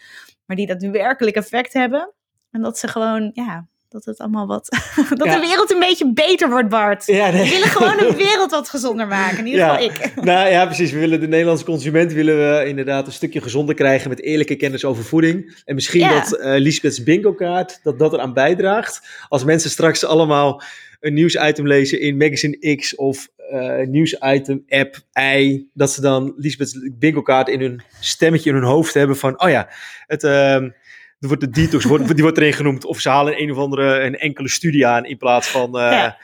[0.46, 2.12] maar die daadwerkelijk effect hebben.
[2.50, 4.68] En dat ze gewoon, ja, dat het allemaal wat.
[5.08, 7.06] dat de wereld een beetje beter wordt, Bart.
[7.06, 7.44] Ja, nee.
[7.44, 9.38] We willen gewoon een wereld wat gezonder maken.
[9.38, 9.74] In ieder ja.
[9.74, 10.12] geval ik.
[10.24, 10.90] Nou ja, precies.
[10.90, 14.84] We willen de Nederlandse consument willen we inderdaad een stukje gezonder krijgen met eerlijke kennis
[14.84, 15.62] over voeding.
[15.64, 19.26] En misschien dat uh, Lisbeth's bingo kaart, dat dat eraan bijdraagt.
[19.28, 20.62] Als mensen straks allemaal
[21.00, 26.78] een nieuwsitem lezen in Magazine X of uh, nieuwsitem, app, ei, dat ze dan Lisbeth's
[26.92, 29.68] bingo kaart in hun stemmetje in hun hoofd hebben van, oh ja,
[30.07, 30.72] het, uh, er
[31.18, 32.85] wordt de detox, wordt, die wordt erin genoemd.
[32.85, 36.18] Of ze halen een of andere, een enkele studie aan in plaats van uh, ja.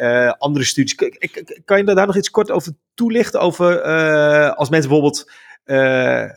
[0.00, 0.94] uh, andere studies.
[1.64, 3.40] Kan je daar nog iets kort over toelichten?
[3.40, 3.82] Over
[4.52, 5.30] als mensen bijvoorbeeld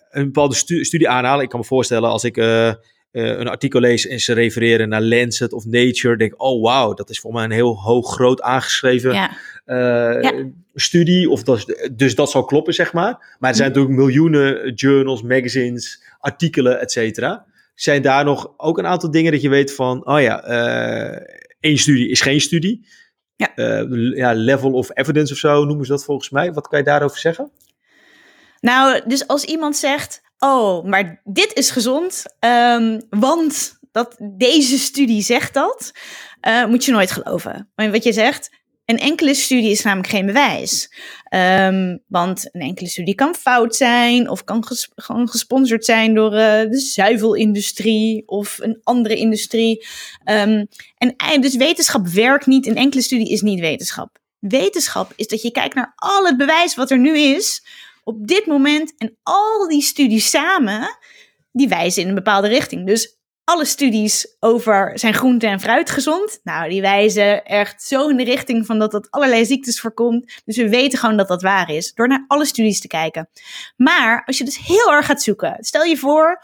[0.10, 1.43] een bepaalde stu studie aanhalen.
[1.43, 2.36] Ik kan me voorstellen als ik
[3.12, 7.10] uh, een artikel lees en ze refereren naar Lancet of Nature, denk oh wauw, dat
[7.10, 9.38] is voor mij een heel hoog groot aangeschreven ja.
[9.65, 10.46] Uh, ja.
[10.74, 13.36] studie, of dat, dus dat zal kloppen, zeg maar.
[13.39, 13.80] Maar er zijn mhm.
[13.80, 17.46] natuurlijk miljoenen journals, magazines, artikelen, et cetera.
[17.76, 21.20] Zijn daar nog ook een aantal dingen dat je weet van, oh ja, uh,
[21.60, 22.86] één studie is geen studie.
[23.36, 23.52] Ja.
[24.15, 26.54] ja, level of evidence of zo noemen ze dat volgens mij.
[26.54, 27.52] Wat kan je daarover zeggen?
[28.60, 35.21] Nou, dus als iemand zegt, oh, maar dit is gezond, um, want dat, deze studie
[35.21, 35.91] zegt dat,
[36.47, 37.69] uh, moet je nooit geloven.
[37.76, 38.50] Maar wat je zegt,
[38.86, 40.93] een enkele studie is namelijk geen bewijs.
[41.30, 44.63] Um, want een enkele studie kan fout zijn of kan
[44.95, 49.86] gewoon gesponsord zijn door uh, de zuivelindustrie of een andere industrie.
[50.26, 52.67] Um, en dus wetenschap werkt niet.
[52.67, 54.17] Een enkele studie is niet wetenschap.
[54.39, 57.63] Wetenschap is dat je kijkt naar al het bewijs wat er nu is
[58.08, 60.98] op dit moment en al die studies samen,
[61.52, 62.86] die wijzen in een bepaalde richting.
[62.86, 66.39] Dus alle studies over zijn groente en fruit gezond.
[66.43, 70.41] Nou, die wijzen echt zo in de richting van dat dat allerlei ziektes voorkomt.
[70.46, 73.30] Dus we weten gewoon dat dat waar is, door naar alle studies te kijken.
[73.76, 76.43] Maar als je dus heel erg gaat zoeken, stel je voor,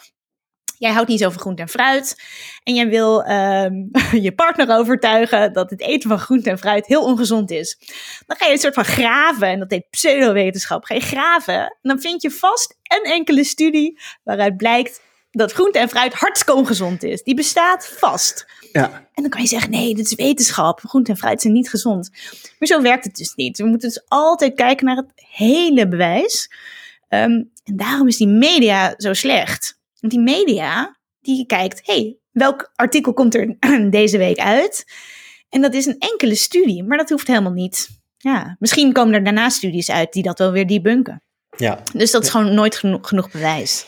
[0.77, 2.15] jij houdt niet zo van groente en fruit.
[2.63, 3.89] En jij wil um,
[4.25, 7.77] je partner overtuigen dat het eten van groente en fruit heel ongezond is.
[8.25, 10.83] Dan ga je een soort van graven, en dat heet pseudowetenschap.
[10.83, 15.79] Ga je graven, en dan vind je vast een enkele studie waaruit blijkt dat groente
[15.79, 17.23] en fruit hartstikke ongezond is.
[17.23, 18.45] Die bestaat vast.
[18.71, 19.07] Ja.
[19.13, 20.79] En dan kan je zeggen, nee, dit is wetenschap.
[20.79, 22.09] Groente en fruit zijn niet gezond.
[22.59, 23.57] Maar zo werkt het dus niet.
[23.57, 26.51] We moeten dus altijd kijken naar het hele bewijs.
[27.09, 29.81] Um, en daarom is die media zo slecht.
[30.03, 33.55] Want die media, die kijkt, hey, welk artikel komt er
[33.89, 34.85] deze week uit?
[35.49, 37.89] En dat is een enkele studie, maar dat hoeft helemaal niet.
[38.17, 41.23] Ja, misschien komen er daarna studies uit die dat wel weer debunken.
[41.57, 41.79] Ja.
[41.93, 43.85] Dus dat is gewoon nooit genoeg, genoeg bewijs.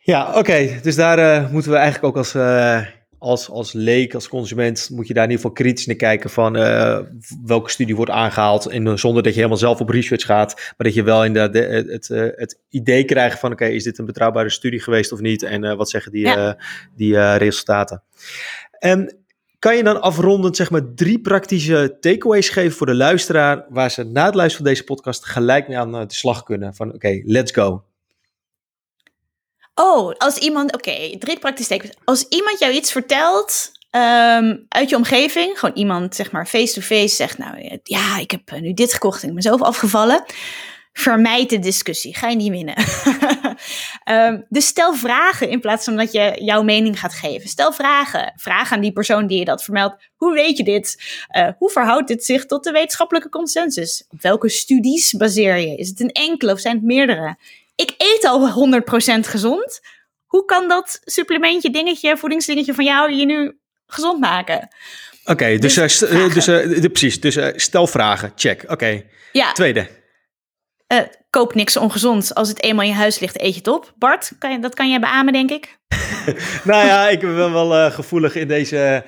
[0.00, 0.80] Ja, oké.
[0.82, 2.86] Dus daar uh, moeten we eigenlijk ook als, uh,
[3.18, 6.56] als, als leek, als consument, moet je daar in ieder geval kritisch naar kijken van
[6.56, 6.98] uh,
[7.44, 8.66] welke studie wordt aangehaald.
[8.66, 11.60] En zonder dat je helemaal zelf op research gaat, maar dat je wel inderdaad de,
[11.60, 15.42] het, het, het idee krijgt van oké, is dit een betrouwbare studie geweest of niet?
[15.42, 16.58] En wat zeggen die, ja.
[16.96, 18.02] die resultaten?
[18.78, 19.16] En
[19.58, 24.04] kan je dan afrondend zeg maar drie praktische takeaways geven voor de luisteraar, waar ze
[24.04, 26.74] na het luisteren van deze podcast gelijk mee aan de slag kunnen?
[26.74, 27.82] Van oké, let's go.
[29.80, 31.92] Oh, als iemand, oké, drie praktische tekens.
[32.04, 37.38] Als iemand jou iets vertelt um, uit je omgeving, gewoon iemand zeg maar face-to-face zegt,
[37.38, 40.24] nou ja, ik heb nu dit gekocht en ik ben zelf afgevallen.
[40.92, 42.74] Vermijd de discussie, ga je niet winnen.
[44.10, 47.48] um, dus stel vragen in plaats van dat je jouw mening gaat geven.
[47.48, 48.32] Stel vragen.
[48.36, 50.08] Vraag aan die persoon die je dat vermeldt.
[50.16, 51.02] Hoe weet je dit?
[51.36, 54.04] Uh, hoe verhoudt dit zich tot de wetenschappelijke consensus?
[54.08, 55.76] Op welke studies baseer je?
[55.76, 57.36] Is het een enkele of zijn het meerdere?
[57.80, 59.80] Ik eet al 100% gezond.
[60.26, 64.68] Hoe kan dat supplementje, dingetje, voedingsdingetje van jou je nu gezond maken?
[65.22, 67.20] Oké, okay, dus, dus, uh, dus uh, precies.
[67.20, 68.62] Dus uh, stel vragen, check.
[68.62, 68.72] Oké.
[68.72, 69.06] Okay.
[69.32, 69.52] Ja.
[69.52, 69.88] Tweede.
[71.30, 72.34] koop niks ongezond.
[72.34, 73.92] Als het eenmaal in je huis ligt, eet je het op.
[73.96, 75.78] Bart, kan je, dat kan je beamen, denk ik.
[76.64, 79.04] nou ja, ik ben wel gevoelig in deze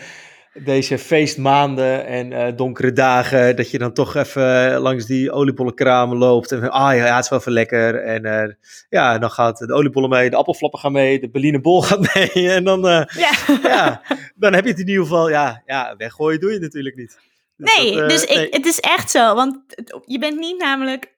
[0.53, 6.53] deze feestmaanden en uh, donkere dagen, dat je dan toch even langs die oliebollenkramen loopt.
[6.53, 8.03] En ah ja, het is wel even lekker.
[8.03, 8.55] En uh,
[8.89, 12.51] ja, dan gaat de oliebollen mee, de appelflappen gaan mee, de Berliner bol gaat mee.
[12.51, 13.33] En dan, uh, ja.
[13.63, 14.03] ja.
[14.35, 17.19] dan heb je het in ieder geval, ja, ja weggooien doe je natuurlijk niet.
[17.57, 19.59] Dus nee, dat, dus ik, het is echt zo, want
[20.05, 21.15] je bent niet namelijk,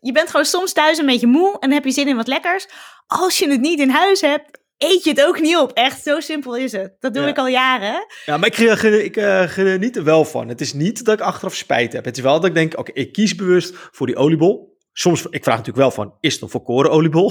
[0.00, 2.26] je bent gewoon soms thuis een beetje moe en dan heb je zin in wat
[2.26, 2.68] lekkers.
[3.06, 5.72] Als je het niet in huis hebt, eet je het ook niet op.
[5.72, 6.96] Echt, zo simpel is het.
[7.00, 8.06] Dat doe ik al jaren.
[8.24, 10.48] Ja, maar ik, ik, ik uh, geniet er wel van.
[10.48, 12.04] Het is niet dat ik achteraf spijt heb.
[12.04, 14.74] Het is wel dat ik denk, oké, ik kies bewust voor die oliebol.
[14.98, 17.30] Soms, ik vraag natuurlijk wel van, is het een volkoren oliebol?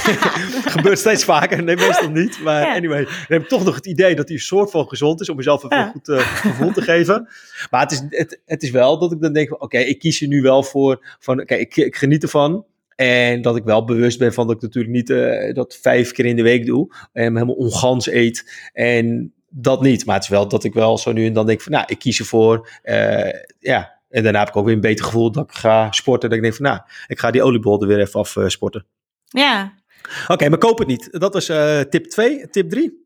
[0.74, 2.40] Gebeurt steeds vaker, nee, meestal niet.
[2.40, 5.28] Maar anyway, dan heb ik toch nog het idee dat die soort van gezond is,
[5.28, 5.90] om mezelf even ja.
[5.90, 7.28] goed uh, gevoel te geven.
[7.70, 10.28] Maar het is, het, het is wel dat ik dan denk, oké, ik kies er
[10.28, 12.64] nu wel voor, van, oké, ik, ik geniet ervan.
[12.96, 16.24] En dat ik wel bewust ben van dat ik natuurlijk niet uh, dat vijf keer
[16.24, 16.94] in de week doe.
[17.12, 18.68] En helemaal ongans eet.
[18.72, 20.06] En dat niet.
[20.06, 21.98] Maar het is wel dat ik wel zo nu en dan denk van, nou, ik
[21.98, 22.70] kies ervoor.
[22.84, 26.28] Uh, ja, en daarna heb ik ook weer een beter gevoel dat ik ga sporten.
[26.28, 28.86] Dat ik denk van, nou, ik ga die oliebol er weer even af uh, sporten.
[29.24, 29.74] Ja.
[30.22, 31.08] Oké, okay, maar koop het niet.
[31.12, 31.46] Dat was
[31.90, 32.48] tip 2.
[32.50, 33.00] Tip 3?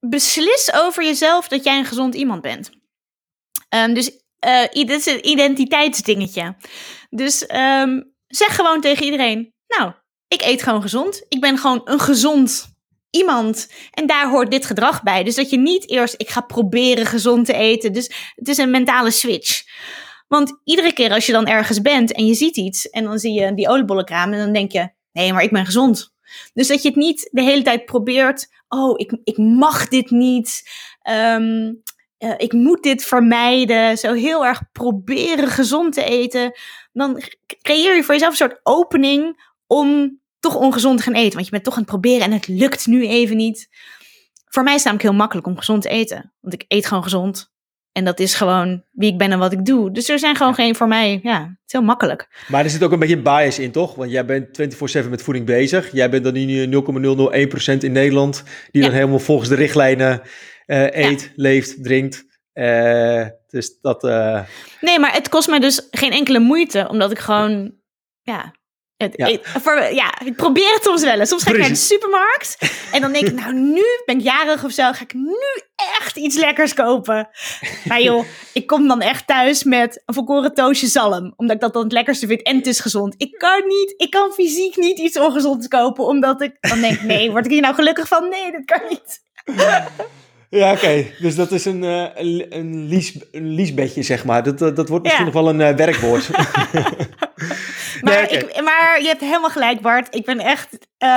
[0.00, 2.70] beslis over jezelf dat jij een gezond iemand bent.
[3.74, 6.56] Um, dus uh, dit is een identiteitsdingetje.
[7.10, 9.92] Dus um, zeg gewoon tegen iedereen: Nou,
[10.28, 11.24] ik eet gewoon gezond.
[11.28, 12.78] Ik ben gewoon een gezond
[13.10, 13.72] iemand.
[13.90, 15.24] En daar hoort dit gedrag bij.
[15.24, 17.92] Dus dat je niet eerst, ik ga proberen gezond te eten.
[17.92, 19.62] Dus het is een mentale switch.
[20.28, 23.32] Want iedere keer als je dan ergens bent en je ziet iets en dan zie
[23.32, 26.12] je die oliebollenkraam en dan denk je, nee, maar ik ben gezond.
[26.52, 30.62] Dus dat je het niet de hele tijd probeert, oh, ik, ik mag dit niet.
[31.10, 31.82] Um,
[32.20, 36.52] uh, ik moet dit vermijden, zo heel erg proberen gezond te eten,
[36.92, 37.22] dan
[37.62, 41.32] creëer je voor jezelf een soort opening om toch ongezond te gaan eten.
[41.32, 43.68] Want je bent toch aan het proberen en het lukt nu even niet.
[44.44, 46.32] Voor mij is het namelijk heel makkelijk om gezond te eten.
[46.40, 47.50] Want ik eet gewoon gezond.
[47.92, 49.90] En dat is gewoon wie ik ben en wat ik doe.
[49.90, 52.44] Dus er zijn gewoon geen voor mij, ja, het is heel makkelijk.
[52.48, 53.94] Maar er zit ook een beetje bias in, toch?
[53.94, 54.74] Want jij bent
[55.06, 55.92] 24-7 met voeding bezig.
[55.92, 58.88] Jij bent dan nu 0,001% in Nederland, die ja.
[58.88, 60.22] dan helemaal volgens de richtlijnen
[60.70, 61.28] eet, ja.
[61.36, 62.24] leeft, drinkt.
[62.54, 64.04] Uh, dus dat.
[64.04, 64.40] Uh...
[64.80, 67.74] Nee, maar het kost mij dus geen enkele moeite, omdat ik gewoon,
[68.22, 68.54] ja,
[68.96, 69.26] Het, Ja.
[69.26, 71.18] Ik, voor, ja, ik probeer het soms wel.
[71.18, 71.28] eens.
[71.28, 72.58] Soms ga ik naar de supermarkt
[72.92, 75.36] en dan denk ik, nou nu ben ik jarig of zo, ga ik nu
[75.98, 77.28] echt iets lekkers kopen.
[77.84, 81.72] Maar joh, ik kom dan echt thuis met een volkoren toosje zalm, omdat ik dat
[81.72, 83.14] dan het lekkerste vind en het is gezond.
[83.16, 87.30] Ik kan niet, ik kan fysiek niet iets ongezonds kopen, omdat ik dan denk, nee,
[87.30, 88.28] word ik hier nou gelukkig van?
[88.28, 89.22] Nee, dat kan niet.
[90.50, 91.06] Ja, oké.
[91.20, 94.42] Dus dat is een, eh, een, een, lies, een zeg maar.
[94.42, 95.32] Dat, dat, dat wordt misschien Ja.
[95.32, 96.30] nog wel een eh, werkwoord.
[98.00, 100.14] Maar, Nee, ik, maar je hebt helemaal gelijk, Bart.
[100.14, 100.68] Ik ben echt,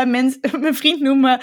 [0.06, 1.38] mens, mijn vriend noemt me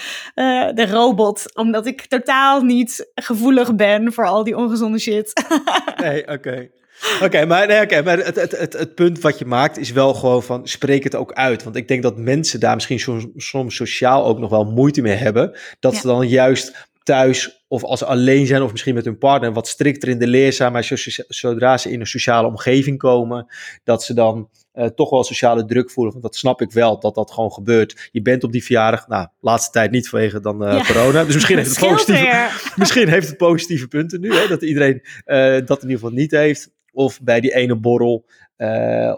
[0.75, 1.57] de robot.
[1.57, 5.45] Omdat ik totaal niet gevoelig ben voor al die ongezonde shit.
[5.97, 6.69] Nee, oké.
[7.23, 10.15] Oké, maar, nee, oké, maar het, het, het, het punt wat je maakt is wel
[10.15, 11.63] gewoon van spreek het ook uit.
[11.63, 15.17] Want ik denk dat mensen daar misschien soms, soms sociaal ook nog wel moeite mee
[15.17, 15.59] hebben.
[15.81, 19.53] Dat ze dan juist thuis of als ze alleen zijn of misschien met hun partner
[19.53, 20.73] wat strikter in de leer zijn.
[20.73, 23.47] Maar zo- zodra ze in een sociale omgeving komen,
[23.85, 26.13] dat ze dan eh, toch wel sociale druk voelen.
[26.13, 28.09] Want dat snap ik wel, dat dat gewoon gebeurt.
[28.13, 30.85] Je bent op die verjaardag, nou, laatste tijd niet vanwege dan eh, Ja.
[30.85, 31.25] corona.
[31.25, 35.37] Dus misschien heeft het positieve, misschien heeft het positieve punten nu, hè, dat iedereen eh,
[35.67, 36.71] dat in ieder geval niet heeft.
[36.93, 38.25] Of bij die ene borrel,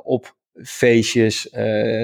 [0.02, 1.48] op feestjes,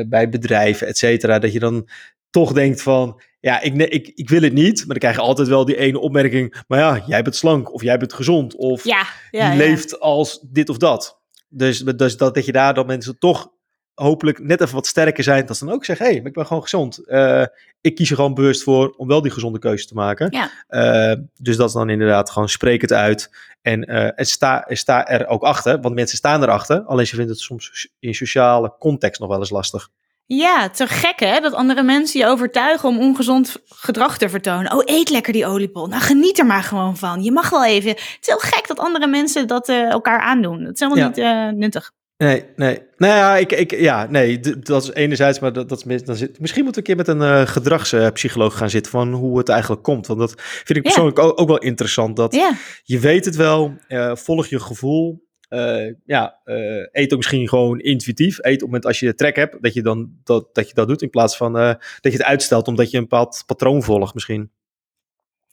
[0.08, 1.38] bij bedrijven, et cetera.
[1.38, 1.88] Dat je dan
[2.30, 4.78] toch denkt van, ja, ik, ik, ik wil het niet.
[4.78, 6.62] Maar dan krijg je altijd wel die ene opmerking.
[6.66, 8.56] Maar ja, jij bent slank of jij bent gezond.
[8.56, 9.56] Of Ja, ja, je ja.
[9.56, 11.20] leeft als dit of dat.
[11.48, 13.50] Dus, dus dat, dat je daar dan mensen toch
[13.98, 15.46] hopelijk net even wat sterker zijn.
[15.46, 17.06] Dat ze dan ook zeggen, hé, hey, ik ben gewoon gezond.
[17.06, 17.44] Eh,
[17.80, 20.30] ik kies er gewoon bewust voor om wel die gezonde keuze te maken.
[20.30, 20.50] Ja.
[20.68, 23.30] Eh, dus dat is dan inderdaad gewoon spreek het uit.
[23.62, 26.80] En, eh, en sta, sta er ook achter, want mensen staan erachter.
[26.80, 29.90] Alleen ze vinden het soms in sociale context nog wel eens lastig.
[30.36, 34.72] Ja, zo gek hè, dat andere mensen je overtuigen om ongezond gedrag te vertonen.
[34.72, 35.86] Oh, eet lekker die oliebol.
[35.86, 37.22] Nou, geniet er maar gewoon van.
[37.22, 37.90] Je mag wel even.
[37.90, 40.64] Het is heel gek dat andere mensen dat eh, elkaar aandoen.
[40.64, 41.08] Dat is helemaal Ja.
[41.08, 41.90] niet eh, nuttig.
[42.16, 42.82] Nee, nee.
[42.96, 46.16] Nou ja, ik, ik, ja, nee dat is enerzijds, maar dat, dat is mis- dan
[46.16, 49.48] zit, misschien moeten we een keer met een eh, gedragspsycholoog gaan zitten van hoe het
[49.48, 50.06] eigenlijk komt.
[50.06, 52.16] Want dat vind ik persoonlijk ook, ook wel interessant.
[52.16, 52.50] Dat Ja,
[52.82, 53.74] je weet het wel,
[54.14, 55.26] volg je gevoel.
[55.48, 58.38] Eh, ja, eh, eet ook misschien gewoon intuïtief.
[58.38, 60.88] Eet op het moment als je trek hebt, dat je dan dat, dat je dat
[60.88, 64.14] doet in plaats van eh, dat je het uitstelt omdat je een bepaald patroon volgt
[64.14, 64.50] misschien.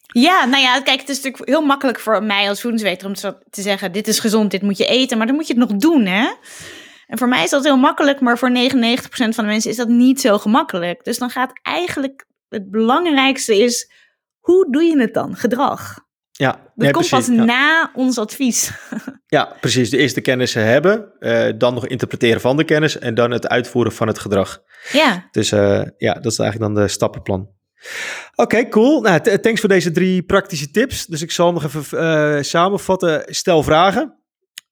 [0.08, 3.14] Ja, nou ja, kijk, het is natuurlijk heel makkelijk voor mij als voedingsweter om
[3.50, 5.80] te zeggen: dit is gezond, dit moet je eten, maar dan moet je het nog
[5.80, 6.32] doen, hè?
[7.08, 9.88] En voor mij is dat heel makkelijk, maar voor 99% van de mensen is dat
[9.88, 11.04] niet zo gemakkelijk.
[11.04, 13.92] Dus dan gaat eigenlijk het belangrijkste is:
[14.40, 15.36] hoe doe je het dan?
[15.36, 16.06] Gedrag.
[16.38, 17.44] Ja, Dat nee, komt precies, pas ja.
[17.44, 18.72] na ons advies.
[19.28, 19.90] Ja, precies.
[19.90, 23.92] De eerste kennis hebben, eh, dan nog interpreteren van de kennis en dan het uitvoeren
[23.92, 24.62] van het gedrag.
[24.92, 27.50] Ja, Dus eh, ja, dat is eigenlijk dan de stappenplan.
[28.36, 29.02] Oké, cool.
[29.02, 31.06] Nou, thanks voor deze drie praktische tips.
[31.06, 33.24] Dus ik zal nog even eh, samenvatten.
[33.26, 34.20] Stel vragen.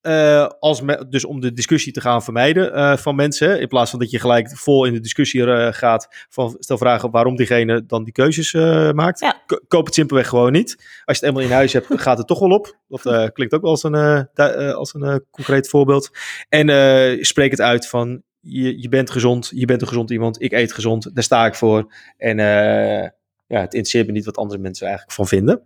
[0.04, 3.60] Eh, als me- dus om de discussie te gaan vermijden eh, van mensen.
[3.60, 6.26] In plaats van dat je gelijk vol in de discussie eh, gaat.
[6.30, 8.54] Van, stel vragen waarom diegene dan die keuzes
[8.94, 9.20] maakt.
[9.20, 9.42] Ja.
[9.68, 10.76] Koop het simpelweg gewoon niet.
[11.06, 12.78] Als je het eenmaal in huis hebt, gaat het toch wel op.
[12.88, 13.02] Dat
[13.34, 14.28] klinkt ook wel als een,
[14.76, 16.10] als een concreet voorbeeld.
[16.50, 20.52] En spreek het uit van je, je bent gezond, je bent een gezond iemand, ik
[20.52, 21.94] eet gezond, daar sta ik voor.
[22.18, 25.62] En ja, het interesseert me niet wat andere mensen eigenlijk van vinden.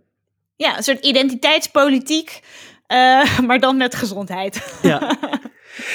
[0.56, 2.40] ja een soort identiteitspolitiek,
[2.88, 4.78] eh, maar dan met gezondheid.
[4.82, 5.00] Ja.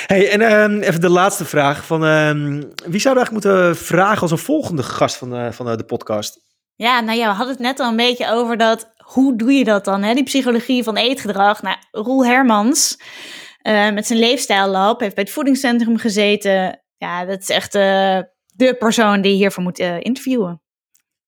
[0.05, 1.85] Hey, en ehm, even de laatste vraag.
[1.85, 5.77] Van, ehm, wie we eigenlijk moeten vragen als een volgende gast van, eh, van eh,
[5.77, 6.39] de podcast?
[6.75, 8.93] Ja, nou ja, we hadden het net al een beetje over dat.
[8.97, 10.03] Hoe doe je dat dan?
[10.03, 10.13] Hè?
[10.13, 11.61] Die psychologie van eetgedrag.
[11.61, 12.97] Nou, Roel Hermans
[13.93, 16.83] met zijn leefstijllab heeft bij het voedingscentrum gezeten.
[16.97, 20.61] Ja, dat is echt de persoon die je hiervoor moet interviewen.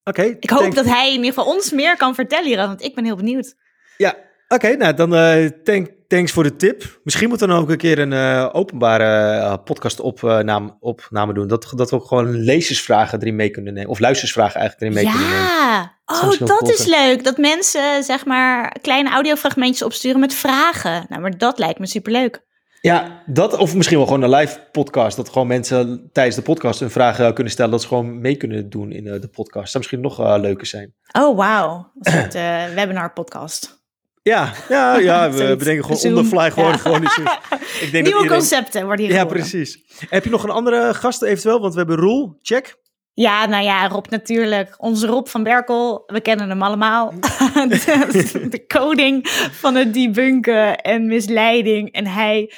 [0.04, 0.24] Oké.
[0.40, 3.06] Ik hoop dat hij in ieder geval ons meer kan vertellen hierover, want ik ben
[3.06, 3.56] heel benieuwd.
[3.98, 4.16] Ja,
[4.48, 4.76] oké.
[4.76, 7.00] nou, dan eh, thank, thanks voor de tip.
[7.04, 11.48] Misschien moeten we dan ook een keer een eh, openbare uh, podcast opname, opname doen.
[11.48, 13.90] Dat, dat we ook gewoon lezersvragen erin mee kunnen nemen.
[13.90, 15.52] Of luistersvragen eigenlijk erin mee kunnen nemen.
[15.52, 17.24] Ja, oh, dat is cool leuk.
[17.24, 21.06] Dat mensen zeg maar kleine audiofragmentjes opsturen met vragen.
[21.10, 22.44] Nou, maar dat lijkt me superleuk.
[22.82, 25.16] Ja, dat of misschien wel gewoon een live podcast.
[25.16, 27.72] Dat gewoon mensen tijdens de podcast hun vragen kunnen stellen.
[27.72, 29.72] Dat ze gewoon mee kunnen doen in de podcast.
[29.72, 30.94] Zou misschien nog leuker zijn.
[31.12, 31.92] Oh, wauw.
[32.00, 32.34] Een soort
[32.74, 33.85] webinar podcast.
[34.30, 35.58] Ja, ja, ja we Zoiets.
[35.58, 36.18] bedenken gewoon Zoom.
[36.18, 36.78] on the fly gewoon, Ja.
[36.78, 37.18] gewoon iets.
[37.18, 39.40] Ik denk Nieuwe iedereen- concepten worden hier Ja, geboren.
[39.42, 39.80] precies.
[40.10, 41.60] Heb je nog een andere gast eventueel?
[41.60, 42.76] Want we hebben Roel, check.
[43.14, 44.76] Ja, nou ja, Rob natuurlijk.
[44.78, 47.14] Onze Rob van Berkel, we kennen hem allemaal.
[47.54, 51.92] de, de koning van het debunken en misleiding.
[51.92, 52.52] En hij,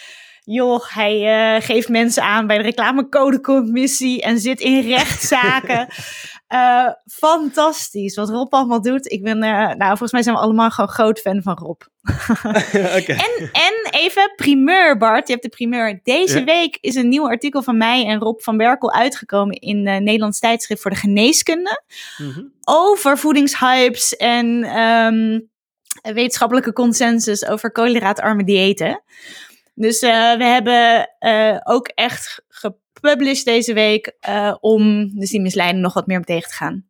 [0.43, 1.15] joh, hij
[1.55, 5.87] eh, geeft mensen aan bij de reclamecodecommissie en zit in rechtszaken.
[6.53, 9.11] Uh, fantastisch wat Rob allemaal doet.
[9.11, 11.81] Ik ben, uh, nou, volgens mij zijn we allemaal gewoon groot fan van Rob.
[12.99, 13.03] okay.
[13.05, 15.27] en, en even primeur, Bart.
[15.27, 15.99] Je hebt de primeur.
[16.03, 16.45] Deze Ja.
[16.45, 20.39] week is een nieuw artikel van mij en Rob van Berkel uitgekomen in uh, Nederlands
[20.39, 21.83] tijdschrift voor de geneeskunde.
[22.17, 22.43] Mhm.
[22.63, 25.39] Over voedingshypes en ehm,
[26.13, 29.01] wetenschappelijke consensus over koolhydraatarme diëten.
[29.73, 32.43] Dus uh, we hebben uh, ook echt
[33.07, 36.85] gepublished deze week uh, om dus die misleiding nog wat meer tegen te gaan.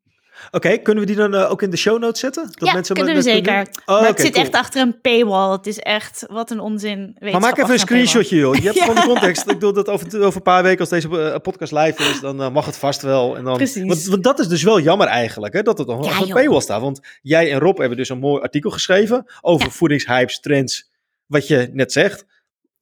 [0.46, 2.44] Oké, okay, kunnen we die dan uh, ook in de show notes zetten?
[2.52, 3.54] Dat ja, mensen kunnen we zeker.
[3.54, 3.68] Kunnen...
[3.68, 4.44] Oh, maar okay, het zit cool.
[4.44, 5.52] echt achter een paywall.
[5.52, 7.18] Het is echt, wat een onzin.
[7.20, 8.56] Maar maak even een screenshotje, joh.
[8.56, 8.86] Je hebt ja.
[8.86, 9.42] gewoon de context.
[9.42, 12.42] Ik bedoel dat over, over een paar weken, als deze uh, podcast live is, dan
[12.42, 13.38] uh, mag het vast wel.
[13.38, 13.84] En dan, Precies.
[13.84, 16.62] Want, want, dat is dus wel jammer eigenlijk, hè, dat het nog ja, een paywall
[16.62, 16.82] staat.
[16.82, 20.92] Want jij en Rob hebben dus een mooi artikel geschreven over voedingshypes, trends,
[21.26, 22.26] wat je net zegt.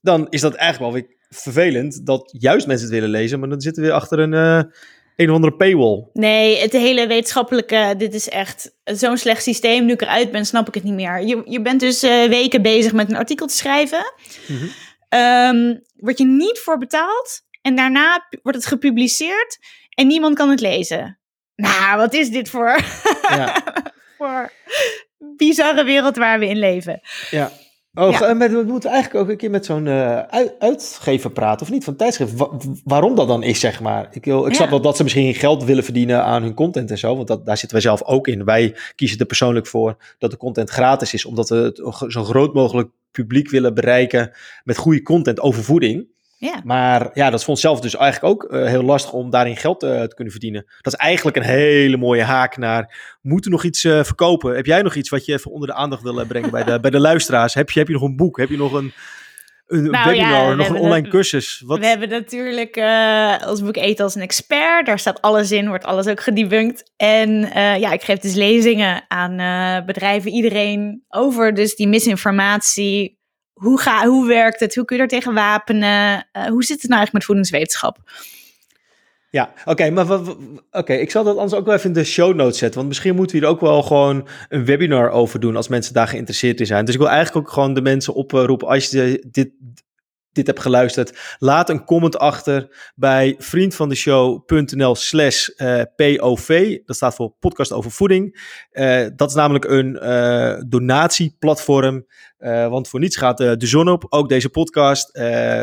[0.02, 3.62] Dan is dat eigenlijk wel weer vervelend dat juist mensen het willen lezen, maar dan
[3.62, 4.62] zitten we weer achter een, uh,
[5.16, 6.08] een of andere paywall.
[6.14, 9.86] Nee, het hele wetenschappelijke, dit is echt zo'n slecht systeem.
[9.86, 11.22] Nu ik eruit ben, snap ik het niet meer.
[11.22, 14.14] Je, je bent dus uh, weken bezig met een artikel te schrijven.
[14.48, 15.20] Mm -hmm.
[15.20, 19.58] um, word je niet voor betaald en daarna wordt het gepubliceerd
[19.90, 21.20] en niemand kan het lezen.
[21.56, 22.80] Nou, wat is dit voor,
[23.30, 23.64] ja.
[24.18, 24.52] voor
[25.18, 27.02] bizarre wereld waar we in leven?
[27.32, 27.52] Ja.
[27.96, 28.38] Oh, ja.
[28.38, 30.20] we moeten eigenlijk ook een keer met zo'n uh,
[30.60, 32.36] uitgever praten, of niet, van tijdschrift.
[32.36, 32.50] Wa
[32.84, 34.08] waarom dat dan is, zeg maar.
[34.12, 34.70] Ik, ik snap ja.
[34.70, 37.58] wel dat ze misschien geld willen verdienen aan hun content en zo, want dat, daar
[37.58, 38.46] zitten wij zelf ook in.
[38.46, 42.54] Wij kiezen er persoonlijk voor dat de content gratis is, omdat we het zo groot
[42.54, 44.32] mogelijk publiek willen bereiken
[44.64, 46.08] met goede content over voeding.
[46.38, 46.62] Ja.
[46.64, 49.84] Maar ja, dat is voor onszelf dus eigenlijk ook uh, heel lastig om daarin geld
[49.84, 50.66] uh, te kunnen verdienen.
[50.82, 54.56] Dat is eigenlijk een hele mooie haak naar, moeten nog iets uh, verkopen?
[54.56, 56.92] Heb jij nog iets wat je even onder de aandacht wil brengen bij de, bij
[56.92, 57.54] de luisteraars?
[57.54, 58.38] Heb je, heb je nog een boek?
[58.38, 58.94] Heb je nog een,
[59.68, 61.64] een nou, webinar, ja, nog een online cursus?
[61.66, 61.80] Wat?
[61.80, 62.76] We hebben natuurlijk
[63.48, 64.86] ons boek Eten als een expert.
[64.86, 66.92] Daar staat alles in, wordt alles ook gedebunked.
[66.98, 67.40] En
[67.80, 73.24] ja, ik geef dus lezingen aan bedrijven, iedereen over dus die misinformatie
[73.56, 74.76] hoe, ga, hoe werkt het?
[74.76, 76.28] Hoe kun je er tegen wapenen?
[76.34, 77.98] Uh, hoe zit het nou eigenlijk met voedingswetenschap?
[79.30, 80.20] Ja, oké, maar
[80.72, 82.78] oké, ik zal dat anders ook wel even in de show notes zetten.
[82.78, 86.08] Want misschien moeten we hier ook wel gewoon een webinar over doen als mensen daar
[86.08, 86.86] geïnteresseerd in zijn.
[86.86, 89.50] Dus ik wil eigenlijk ook gewoon de mensen oproepen, als je dit,
[90.36, 96.78] dit hebt geluisterd, laat een comment achter bij vriendvandeshow.nl slash uh, POV.
[96.86, 98.54] Dat staat voor podcast over voeding.
[98.72, 102.06] Uh, dat is namelijk een uh, donatieplatform.
[102.70, 104.06] want voor niets gaat de zon op.
[104.10, 105.12] Ook deze podcast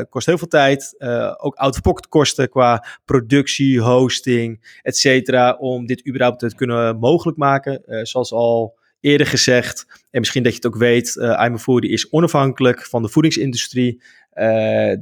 [0.08, 0.94] kost heel veel tijd.
[1.36, 5.52] ook out-of-pocket kosten qua productie, hosting, et cetera.
[5.52, 7.82] Om dit überhaupt te kunnen mogelijk maken.
[8.02, 13.02] zoals al eerder gezegd, en misschien dat je het ook weet, uh, is onafhankelijk van
[13.02, 14.02] de voedingsindustrie.
[14.34, 14.44] Uh,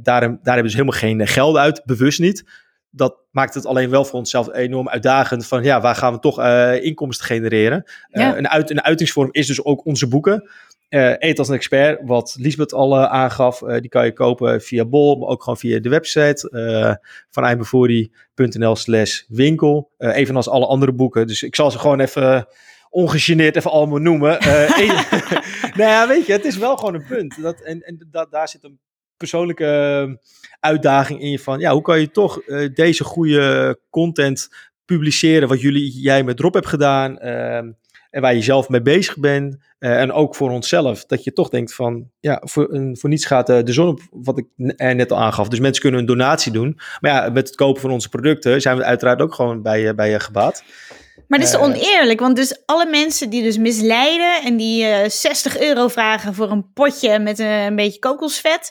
[0.02, 2.44] daar, daar hebben ze helemaal geen geld uit, bewust niet.
[2.90, 6.38] Dat maakt het alleen wel voor onszelf enorm uitdagend van ja, waar gaan we toch
[6.38, 7.90] uh, inkomsten genereren?
[8.08, 8.36] Ja.
[8.36, 10.50] een, uit, een uitingsvorm is dus ook onze boeken.
[11.18, 15.28] Eet als een expert, wat Lisbeth al aangaf, die kan je kopen via Bol, maar
[15.28, 16.48] ook gewoon via de website
[17.30, 19.90] van imevoordie.nl slash winkel.
[19.98, 21.26] evenals alle andere boeken.
[21.26, 22.46] Dus ik zal ze gewoon even
[22.90, 24.38] ongegeneerd even allemaal noemen.
[24.46, 24.86] Uh, en,
[25.78, 27.42] nou ja, weet je, het is wel gewoon een punt.
[27.42, 28.78] Dat, en en dat, daar zit een
[29.16, 30.18] persoonlijke
[30.60, 34.48] uitdaging in je van, ja, hoe kan je toch uh, deze goede content
[34.84, 39.18] publiceren, wat jullie, jij met Rob hebt gedaan, uh, en waar je zelf mee bezig
[39.18, 43.08] bent, uh, en ook voor onszelf, dat je toch denkt van, ja, voor, een, voor
[43.08, 45.48] niets gaat de zon op, wat ik net al aangaf.
[45.48, 48.76] Dus mensen kunnen een donatie doen, maar ja, met het kopen van onze producten zijn
[48.76, 50.64] we uiteraard ook gewoon bij, bij je gebaat.
[51.30, 55.08] Maar dat is uh, oneerlijk, want dus alle mensen die dus misleiden en die uh,
[55.08, 58.70] 60 euro vragen voor een potje met een, een beetje kokosvet,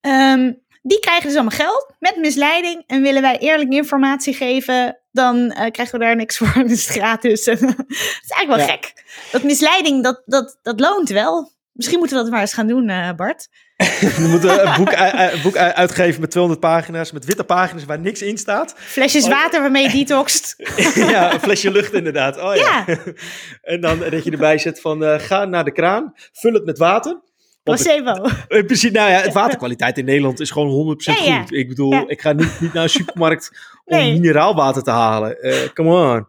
[0.00, 2.84] um, die krijgen dus allemaal geld met misleiding.
[2.86, 6.52] En willen wij eerlijk informatie geven, dan uh, krijgen we daar niks voor.
[6.68, 7.44] Dus het is gratis.
[7.44, 8.66] dat is eigenlijk wel ja.
[8.66, 8.92] gek.
[9.32, 11.50] Dat misleiding, dat, dat, dat loont wel.
[11.80, 13.48] Misschien moeten we dat maar eens gaan doen, uh, Bart.
[14.16, 14.94] We moeten een boek,
[15.42, 18.74] boek uitgeven met 200 pagina's, met witte pagina's waar niks in staat.
[18.76, 19.30] Flesjes oh.
[19.30, 20.54] water waarmee je detoxt.
[20.94, 22.36] ja, een flesje lucht inderdaad.
[22.36, 22.84] Oh, ja.
[22.86, 22.96] ja.
[23.72, 26.78] en dan dat je erbij zet van uh, ga naar de kraan, vul het met
[26.78, 27.20] water.
[27.62, 28.28] Placebo.
[28.48, 31.40] Precies, nou ja, het waterkwaliteit in Nederland is gewoon 100% ja, ja.
[31.40, 31.52] goed.
[31.52, 33.50] Ik bedoel, ik ga niet, niet naar een supermarkt
[33.84, 34.12] om nee.
[34.12, 35.36] mineraalwater te halen.
[35.40, 36.26] Uh, come on.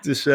[0.00, 0.28] Dus,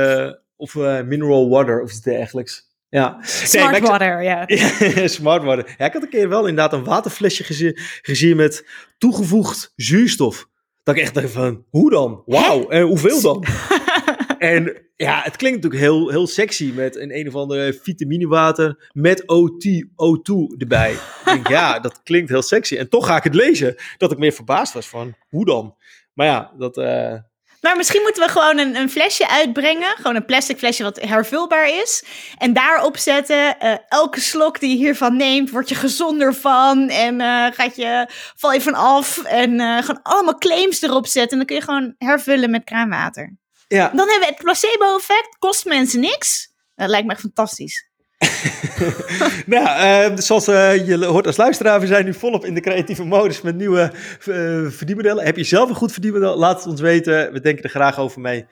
[0.55, 0.75] of
[1.05, 2.69] mineral water of iets dergelijks.
[2.91, 3.17] Ja.
[3.21, 4.43] Smart nee, water, ja.
[4.47, 5.07] ja.
[5.07, 5.75] smart water.
[5.77, 8.67] Ja, ik had een keer wel inderdaad een waterflesje gezien, gezien met
[8.97, 10.47] toegevoegd zuurstof.
[10.83, 12.23] Dat ik echt dacht van, hoe dan?
[12.25, 13.45] Wauw, en hoeveel dan?
[14.37, 19.27] en ja, het klinkt natuurlijk heel, heel sexy met een een of andere vitaminewater met
[19.27, 20.91] OT, O2 erbij.
[20.91, 22.77] ik denk, ja, dat klinkt heel sexy.
[22.77, 25.75] En toch ga ik het lezen, dat ik meer verbaasd was van, hoe dan?
[26.13, 26.77] Maar ja, dat...
[26.77, 27.13] Uh,
[27.61, 29.95] Maar misschien moeten we gewoon een, een, flesje uitbrengen.
[29.95, 32.03] Gewoon een plastic flesje wat hervulbaar is.
[32.37, 36.89] En daarop zetten, uh, elke slok die je hiervan neemt, word je gezonder van.
[36.89, 39.17] En uh, gaat je, val je van af.
[39.17, 41.31] En uh, gewoon allemaal claims erop zetten.
[41.31, 43.37] En dan kun je gewoon hervullen met kraanwater.
[43.67, 43.87] Ja.
[43.87, 45.37] Dan hebben we het placebo-effect.
[45.39, 46.53] Kost mensen niks.
[46.75, 47.90] Dat lijkt me echt fantastisch.
[49.45, 49.65] nou,
[50.11, 53.41] uh, zoals uh, je hoort als luisteraar, we zijn nu volop in de creatieve modus
[53.41, 53.91] met nieuwe
[54.25, 55.25] uh, verdienmodellen.
[55.25, 56.37] Heb je zelf een goed verdienmodel?
[56.37, 57.33] Laat het ons weten.
[57.33, 58.45] We denken er graag over mee.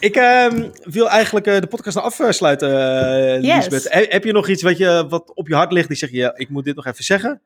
[0.00, 2.70] Ik ehm, wil eigenlijk de podcast nog afsluiten,
[3.40, 3.88] Lisbeth.
[3.92, 4.06] Yes.
[4.08, 6.32] Heb je nog iets wat, je, wat op je hart ligt die zeg je, ja,
[6.36, 7.40] ik moet dit nog even zeggen?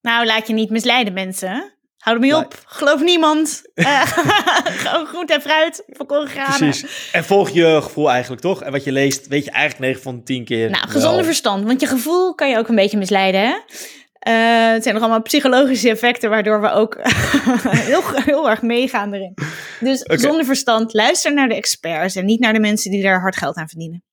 [0.00, 1.72] Nou, laat je niet misleiden, mensen.
[2.02, 2.62] Hou mee op.
[2.66, 3.62] Geloof niemand.
[3.74, 4.02] Uh,
[4.82, 5.82] gewoon groente en fruit.
[5.86, 6.58] Volkoren granen.
[6.58, 7.10] Precies.
[7.12, 8.62] En volg je gevoel eigenlijk, toch?
[8.62, 10.70] En wat je leest, weet je eigenlijk 9 van 10 keer.
[10.70, 11.24] Nou, gezonde wel.
[11.24, 11.64] verstand.
[11.64, 13.48] Want je gevoel kan je ook een beetje misleiden, hè?
[13.48, 16.98] Uh, het zijn nog allemaal psychologische effecten, waardoor we ook
[17.88, 19.34] heel, heel erg meegaan erin.
[19.80, 20.18] Dus okay.
[20.18, 23.56] zonder verstand, luister naar de experts en niet naar de mensen die daar hard geld
[23.56, 24.04] aan verdienen.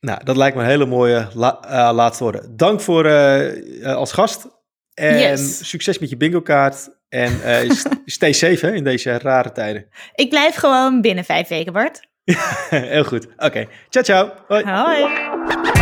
[0.00, 2.56] Nou, dat lijkt me een hele mooie la uh, laatste woorden.
[2.56, 3.10] Dank voor
[3.84, 4.46] als gast.
[4.94, 5.68] En yes.
[5.68, 6.88] succes met je bingo kaart.
[7.08, 7.70] En uh,
[8.04, 9.86] stay safe hè, in deze rare tijden.
[10.14, 12.00] Ik blijf gewoon binnen vijf weken, Bart.
[12.70, 13.26] Heel goed.
[13.26, 13.44] Oké.
[13.44, 13.68] Okay.
[13.88, 14.32] Ciao, ciao.
[14.48, 14.64] Hoi.
[14.64, 15.72] Hoi.